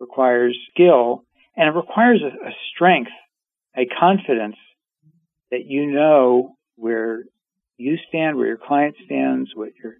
requires 0.00 0.58
skill 0.72 1.24
And 1.56 1.68
it 1.68 1.76
requires 1.76 2.22
a, 2.22 2.48
a 2.48 2.52
strength, 2.74 3.10
a 3.76 3.86
confidence 3.86 4.56
that 5.50 5.64
you 5.66 5.86
know 5.86 6.56
where 6.76 7.24
you 7.76 7.96
stand, 8.08 8.36
where 8.36 8.46
your 8.46 8.56
client 8.56 8.96
stands, 9.04 9.50
what 9.54 9.70
your 9.82 9.94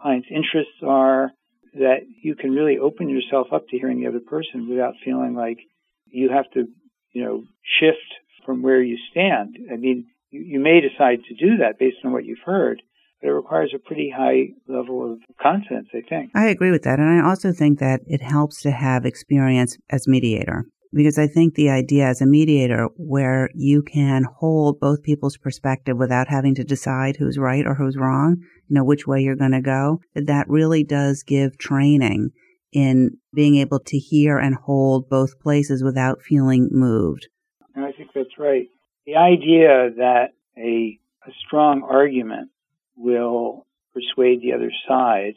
client's 0.00 0.28
interests 0.30 0.80
are, 0.82 1.32
that 1.78 2.00
you 2.22 2.34
can 2.34 2.50
really 2.50 2.78
open 2.78 3.08
yourself 3.08 3.48
up 3.52 3.68
to 3.68 3.78
hearing 3.78 4.00
the 4.00 4.08
other 4.08 4.20
person 4.20 4.68
without 4.68 4.94
feeling 5.04 5.34
like 5.34 5.58
you 6.06 6.30
have 6.30 6.50
to, 6.52 6.66
you 7.12 7.24
know, 7.24 7.44
shift 7.80 7.98
from 8.44 8.62
where 8.62 8.82
you 8.82 8.96
stand. 9.10 9.56
I 9.72 9.76
mean, 9.76 10.06
you, 10.30 10.40
you 10.40 10.60
may 10.60 10.80
decide 10.80 11.20
to 11.28 11.34
do 11.34 11.58
that 11.58 11.78
based 11.78 11.98
on 12.04 12.12
what 12.12 12.24
you've 12.24 12.38
heard, 12.44 12.82
but 13.20 13.28
it 13.28 13.32
requires 13.32 13.72
a 13.74 13.78
pretty 13.78 14.12
high 14.14 14.48
level 14.66 15.12
of 15.12 15.18
confidence, 15.40 15.88
I 15.92 16.02
think. 16.08 16.30
I 16.34 16.46
agree 16.46 16.70
with 16.70 16.82
that. 16.82 16.98
And 16.98 17.08
I 17.08 17.28
also 17.28 17.52
think 17.52 17.78
that 17.78 18.00
it 18.06 18.22
helps 18.22 18.62
to 18.62 18.70
have 18.70 19.04
experience 19.04 19.76
as 19.90 20.08
mediator 20.08 20.66
because 20.92 21.18
I 21.18 21.26
think 21.26 21.54
the 21.54 21.70
idea 21.70 22.06
as 22.06 22.20
a 22.20 22.26
mediator 22.26 22.88
where 22.96 23.50
you 23.54 23.82
can 23.82 24.24
hold 24.24 24.80
both 24.80 25.02
people's 25.02 25.36
perspective 25.36 25.96
without 25.96 26.28
having 26.28 26.54
to 26.56 26.64
decide 26.64 27.16
who's 27.16 27.38
right 27.38 27.66
or 27.66 27.74
who's 27.74 27.96
wrong, 27.96 28.36
you 28.68 28.74
know, 28.74 28.84
which 28.84 29.06
way 29.06 29.20
you're 29.20 29.36
going 29.36 29.52
to 29.52 29.60
go, 29.60 30.00
that 30.14 30.48
really 30.48 30.84
does 30.84 31.22
give 31.22 31.58
training 31.58 32.30
in 32.72 33.16
being 33.34 33.56
able 33.56 33.80
to 33.80 33.98
hear 33.98 34.38
and 34.38 34.54
hold 34.54 35.08
both 35.08 35.40
places 35.40 35.82
without 35.82 36.22
feeling 36.22 36.68
moved. 36.70 37.28
I 37.76 37.92
think 37.92 38.10
that's 38.14 38.38
right. 38.38 38.68
The 39.06 39.16
idea 39.16 39.90
that 39.96 40.32
a, 40.56 40.98
a 41.26 41.30
strong 41.46 41.82
argument 41.88 42.50
will 42.96 43.66
persuade 43.94 44.42
the 44.42 44.52
other 44.52 44.72
side, 44.86 45.34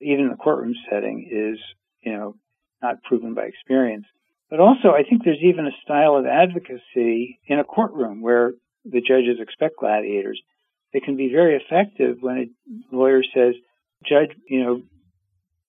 even 0.00 0.26
in 0.26 0.30
the 0.30 0.36
courtroom 0.36 0.74
setting, 0.90 1.28
is, 1.30 1.58
you 2.02 2.12
know, 2.12 2.36
not 2.82 3.02
proven 3.02 3.34
by 3.34 3.44
experience. 3.44 4.06
But 4.50 4.60
also, 4.60 4.90
I 4.90 5.02
think 5.02 5.24
there's 5.24 5.42
even 5.42 5.66
a 5.66 5.82
style 5.82 6.16
of 6.16 6.26
advocacy 6.26 7.38
in 7.46 7.58
a 7.58 7.64
courtroom 7.64 8.22
where 8.22 8.52
the 8.84 9.00
judges 9.00 9.40
expect 9.40 9.76
gladiators 9.78 10.40
that 10.94 11.02
can 11.02 11.16
be 11.16 11.30
very 11.30 11.56
effective 11.56 12.16
when 12.20 12.54
a 12.92 12.96
lawyer 12.96 13.22
says, 13.34 13.54
Judge, 14.08 14.30
you 14.48 14.64
know, 14.64 14.82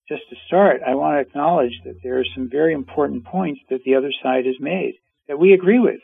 just 0.08 0.22
to 0.30 0.36
start, 0.46 0.80
I 0.86 0.94
want 0.94 1.16
to 1.16 1.28
acknowledge 1.28 1.78
that 1.84 1.96
there 2.02 2.18
are 2.18 2.24
some 2.34 2.48
very 2.50 2.72
important 2.72 3.24
points 3.24 3.60
that 3.68 3.84
the 3.84 3.96
other 3.96 4.12
side 4.22 4.46
has 4.46 4.56
made 4.58 4.94
that 5.28 5.38
we 5.38 5.52
agree 5.52 5.78
with 5.78 6.00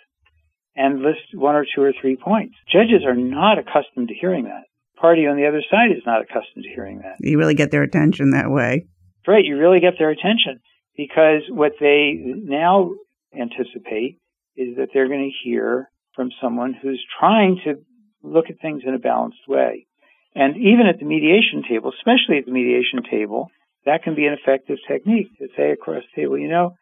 and 0.77 1.01
list 1.01 1.35
one 1.35 1.57
or 1.57 1.65
two 1.65 1.83
or 1.83 1.93
three 1.99 2.17
points. 2.17 2.55
Judges 2.71 3.05
are 3.07 3.17
not 3.17 3.59
accustomed 3.59 4.09
to 4.09 4.15
hearing 4.15 4.45
that. 4.45 4.65
Party 5.01 5.27
on 5.27 5.37
the 5.37 5.47
other 5.47 5.63
side 5.71 5.91
is 5.91 6.03
not 6.05 6.21
accustomed 6.21 6.65
to 6.65 6.75
hearing 6.75 6.99
that. 6.99 7.17
You 7.21 7.39
really 7.39 7.55
get 7.55 7.71
their 7.71 7.83
attention 7.83 8.31
that 8.31 8.51
way. 8.51 8.87
Right, 9.27 9.45
you 9.45 9.59
really 9.59 9.81
get 9.81 9.95
their 9.99 10.11
attention 10.11 10.61
because 10.97 11.43
what 11.49 11.73
they 11.81 12.15
now 12.17 12.93
anticipate 13.35 14.19
is 14.57 14.77
that 14.77 14.89
they're 14.93 15.09
going 15.09 15.31
to 15.31 15.49
hear 15.49 15.91
from 16.15 16.31
someone 16.41 16.75
who's 16.75 17.05
trying 17.19 17.61
to 17.65 17.75
look 18.23 18.47
at 18.49 18.61
things 18.61 18.83
in 18.87 18.95
a 18.95 18.99
balanced 18.99 19.47
way. 19.47 19.87
And 20.35 20.57
even 20.57 20.87
at 20.89 20.99
the 20.99 21.05
mediation 21.05 21.63
table, 21.69 21.93
especially 21.97 22.39
at 22.39 22.47
the 22.47 22.53
mediation 22.53 23.03
table, 23.11 23.51
that 23.85 24.03
can 24.03 24.15
be 24.15 24.27
an 24.27 24.35
effective 24.35 24.79
technique 24.89 25.39
to 25.39 25.49
say 25.57 25.71
across 25.71 26.03
the 26.03 26.23
table, 26.23 26.39
you 26.39 26.49
know, 26.49 26.75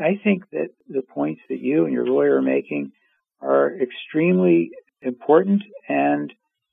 I 0.00 0.18
think 0.22 0.44
that 0.52 0.68
the 0.88 1.02
points 1.02 1.42
that 1.48 1.58
you 1.58 1.84
and 1.84 1.92
your 1.92 2.06
lawyer 2.06 2.36
are 2.36 2.42
making 2.42 2.92
are 3.40 3.76
extremely 3.76 4.70
important 5.02 5.62
and 5.88 6.32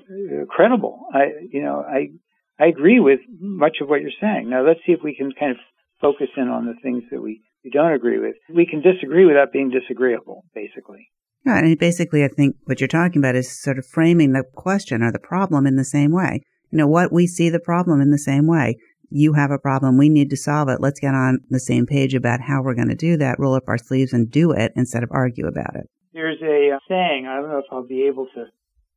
uh, 0.09 0.45
credible. 0.45 1.07
I, 1.13 1.31
you 1.51 1.61
know, 1.61 1.81
I, 1.81 2.11
I 2.59 2.67
agree 2.67 2.99
with 2.99 3.19
much 3.39 3.77
of 3.81 3.89
what 3.89 4.01
you're 4.01 4.11
saying. 4.21 4.49
Now 4.49 4.65
let's 4.65 4.79
see 4.85 4.93
if 4.93 5.01
we 5.03 5.15
can 5.15 5.31
kind 5.37 5.51
of 5.51 5.57
focus 6.01 6.29
in 6.37 6.47
on 6.47 6.65
the 6.65 6.75
things 6.81 7.03
that 7.11 7.21
we, 7.21 7.41
we 7.63 7.69
don't 7.69 7.93
agree 7.93 8.19
with. 8.19 8.35
We 8.53 8.65
can 8.65 8.81
disagree 8.81 9.25
without 9.25 9.51
being 9.51 9.69
disagreeable, 9.69 10.45
basically. 10.53 11.09
Yeah, 11.45 11.59
and 11.59 11.77
basically, 11.77 12.23
I 12.23 12.27
think 12.27 12.55
what 12.65 12.81
you're 12.81 12.87
talking 12.87 13.21
about 13.21 13.35
is 13.35 13.61
sort 13.61 13.77
of 13.77 13.85
framing 13.85 14.33
the 14.33 14.43
question 14.55 15.01
or 15.01 15.11
the 15.11 15.19
problem 15.19 15.65
in 15.65 15.75
the 15.75 15.85
same 15.85 16.11
way. 16.11 16.41
You 16.71 16.77
know, 16.77 16.87
what 16.87 17.11
we 17.11 17.27
see 17.27 17.49
the 17.49 17.59
problem 17.59 18.01
in 18.01 18.11
the 18.11 18.17
same 18.17 18.45
way. 18.47 18.75
You 19.09 19.33
have 19.33 19.49
a 19.49 19.57
problem. 19.57 19.97
We 19.97 20.09
need 20.09 20.29
to 20.29 20.37
solve 20.37 20.69
it. 20.69 20.81
Let's 20.81 20.99
get 20.99 21.15
on 21.15 21.39
the 21.49 21.59
same 21.59 21.87
page 21.87 22.13
about 22.13 22.41
how 22.41 22.61
we're 22.61 22.75
going 22.75 22.89
to 22.89 22.95
do 22.95 23.17
that, 23.17 23.39
roll 23.39 23.55
up 23.55 23.63
our 23.67 23.77
sleeves 23.77 24.13
and 24.13 24.29
do 24.29 24.51
it 24.51 24.71
instead 24.75 25.01
of 25.01 25.09
argue 25.11 25.47
about 25.47 25.75
it. 25.75 25.89
There's 26.13 26.41
a 26.41 26.75
uh, 26.75 26.79
saying, 26.87 27.25
I 27.25 27.37
don't 27.37 27.49
know 27.49 27.57
if 27.57 27.65
I'll 27.71 27.87
be 27.87 28.03
able 28.03 28.27
to 28.35 28.45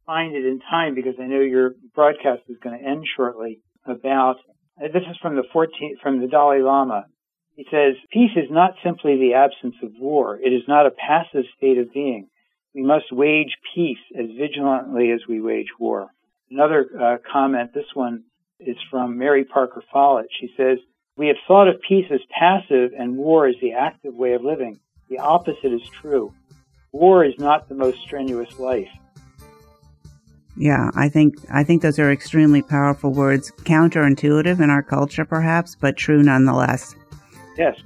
find 0.05 0.35
it 0.35 0.45
in 0.45 0.61
time 0.71 0.95
because 0.95 1.15
I 1.19 1.25
know 1.25 1.41
your 1.41 1.73
broadcast 1.95 2.43
is 2.49 2.57
going 2.63 2.79
to 2.79 2.85
end 2.85 3.07
shortly 3.17 3.61
about 3.87 4.37
this 4.89 5.03
is 5.11 5.17
from 5.21 5.37
the 5.37 5.45
14th, 5.55 6.01
from 6.03 6.21
the 6.21 6.27
Dalai 6.27 6.61
Lama. 6.61 7.07
He 7.55 7.67
says, 7.71 7.95
peace 8.11 8.31
is 8.37 8.51
not 8.51 8.75
simply 8.83 9.19
the 9.19 9.35
absence 9.35 9.77
of 9.83 9.93
war. 9.99 10.39
It 10.43 10.53
is 10.53 10.63
not 10.67 10.87
a 10.87 10.91
passive 10.91 11.45
state 11.57 11.79
of 11.79 11.93
being. 11.93 12.29
We 12.75 12.83
must 12.83 13.13
wage 13.13 13.57
peace 13.75 13.99
as 14.19 14.27
vigilantly 14.37 15.11
as 15.11 15.21
we 15.29 15.41
wage 15.41 15.69
war. 15.79 16.09
Another 16.51 16.87
uh, 16.99 17.17
comment, 17.31 17.75
this 17.75 17.95
one 17.95 18.25
is 18.59 18.77
from 18.91 19.19
Mary 19.19 19.45
Parker 19.45 19.83
Follett. 19.93 20.29
She 20.41 20.53
says, 20.57 20.79
we 21.17 21.27
have 21.27 21.37
thought 21.47 21.69
of 21.69 21.81
peace 21.87 22.07
as 22.11 22.21
passive 22.31 22.93
and 22.99 23.17
war 23.17 23.47
as 23.47 23.57
the 23.61 23.75
active 23.75 24.15
way 24.15 24.33
of 24.33 24.43
living. 24.43 24.81
The 25.11 25.19
opposite 25.19 25.73
is 25.73 25.83
true. 26.01 26.33
War 26.91 27.25
is 27.25 27.35
not 27.39 27.69
the 27.69 27.75
most 27.75 28.01
strenuous 28.01 28.59
life. 28.59 28.89
Yeah, 30.57 30.91
I 30.95 31.09
think 31.09 31.37
I 31.51 31.65
think 31.65 31.83
those 31.83 31.99
are 31.99 32.13
extremely 32.13 32.63
powerful 32.63 33.13
words, 33.13 33.51
counterintuitive 33.63 34.61
in 34.61 34.71
our 34.71 34.83
culture, 34.83 35.25
perhaps, 35.25 35.75
but 35.75 35.97
true 35.97 36.23
nonetheless. 36.23 36.95
Yes. 37.57 37.79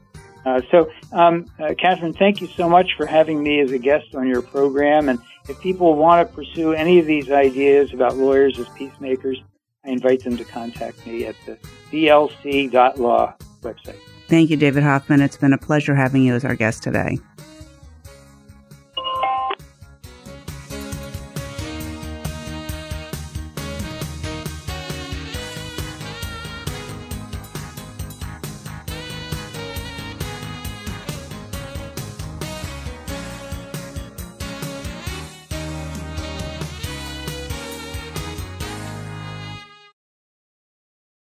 Uh, 0.45 0.61
so, 0.71 0.89
um, 1.13 1.45
uh, 1.59 1.75
Catherine, 1.77 2.13
thank 2.13 2.41
you 2.41 2.47
so 2.47 2.69
much 2.69 2.95
for 2.97 3.05
having 3.05 3.43
me 3.43 3.61
as 3.61 3.73
a 3.73 3.79
guest 3.79 4.15
on 4.15 4.29
your 4.29 4.41
program. 4.43 5.09
And 5.09 5.19
if 5.49 5.61
people 5.61 5.97
want 5.97 6.29
to 6.29 6.35
pursue 6.35 6.73
any 6.73 7.01
of 7.01 7.07
these 7.07 7.33
ideas 7.33 7.93
about 7.93 8.17
lawyers 8.17 8.57
as 8.59 8.69
peacemakers, 8.71 9.43
I 9.85 9.91
invite 9.91 10.23
them 10.23 10.37
to 10.37 10.45
contact 10.45 11.05
me 11.05 11.27
at 11.27 11.35
the 11.47 11.59
blc.law 11.91 13.35
website. 13.63 13.99
Thank 14.29 14.51
you, 14.51 14.57
David 14.57 14.85
Hoffman. 14.85 15.21
It's 15.21 15.37
been 15.37 15.53
a 15.53 15.59
pleasure 15.59 15.97
having 15.97 16.23
you 16.23 16.35
as 16.35 16.45
our 16.45 16.55
guest 16.55 16.83
today. 16.83 17.19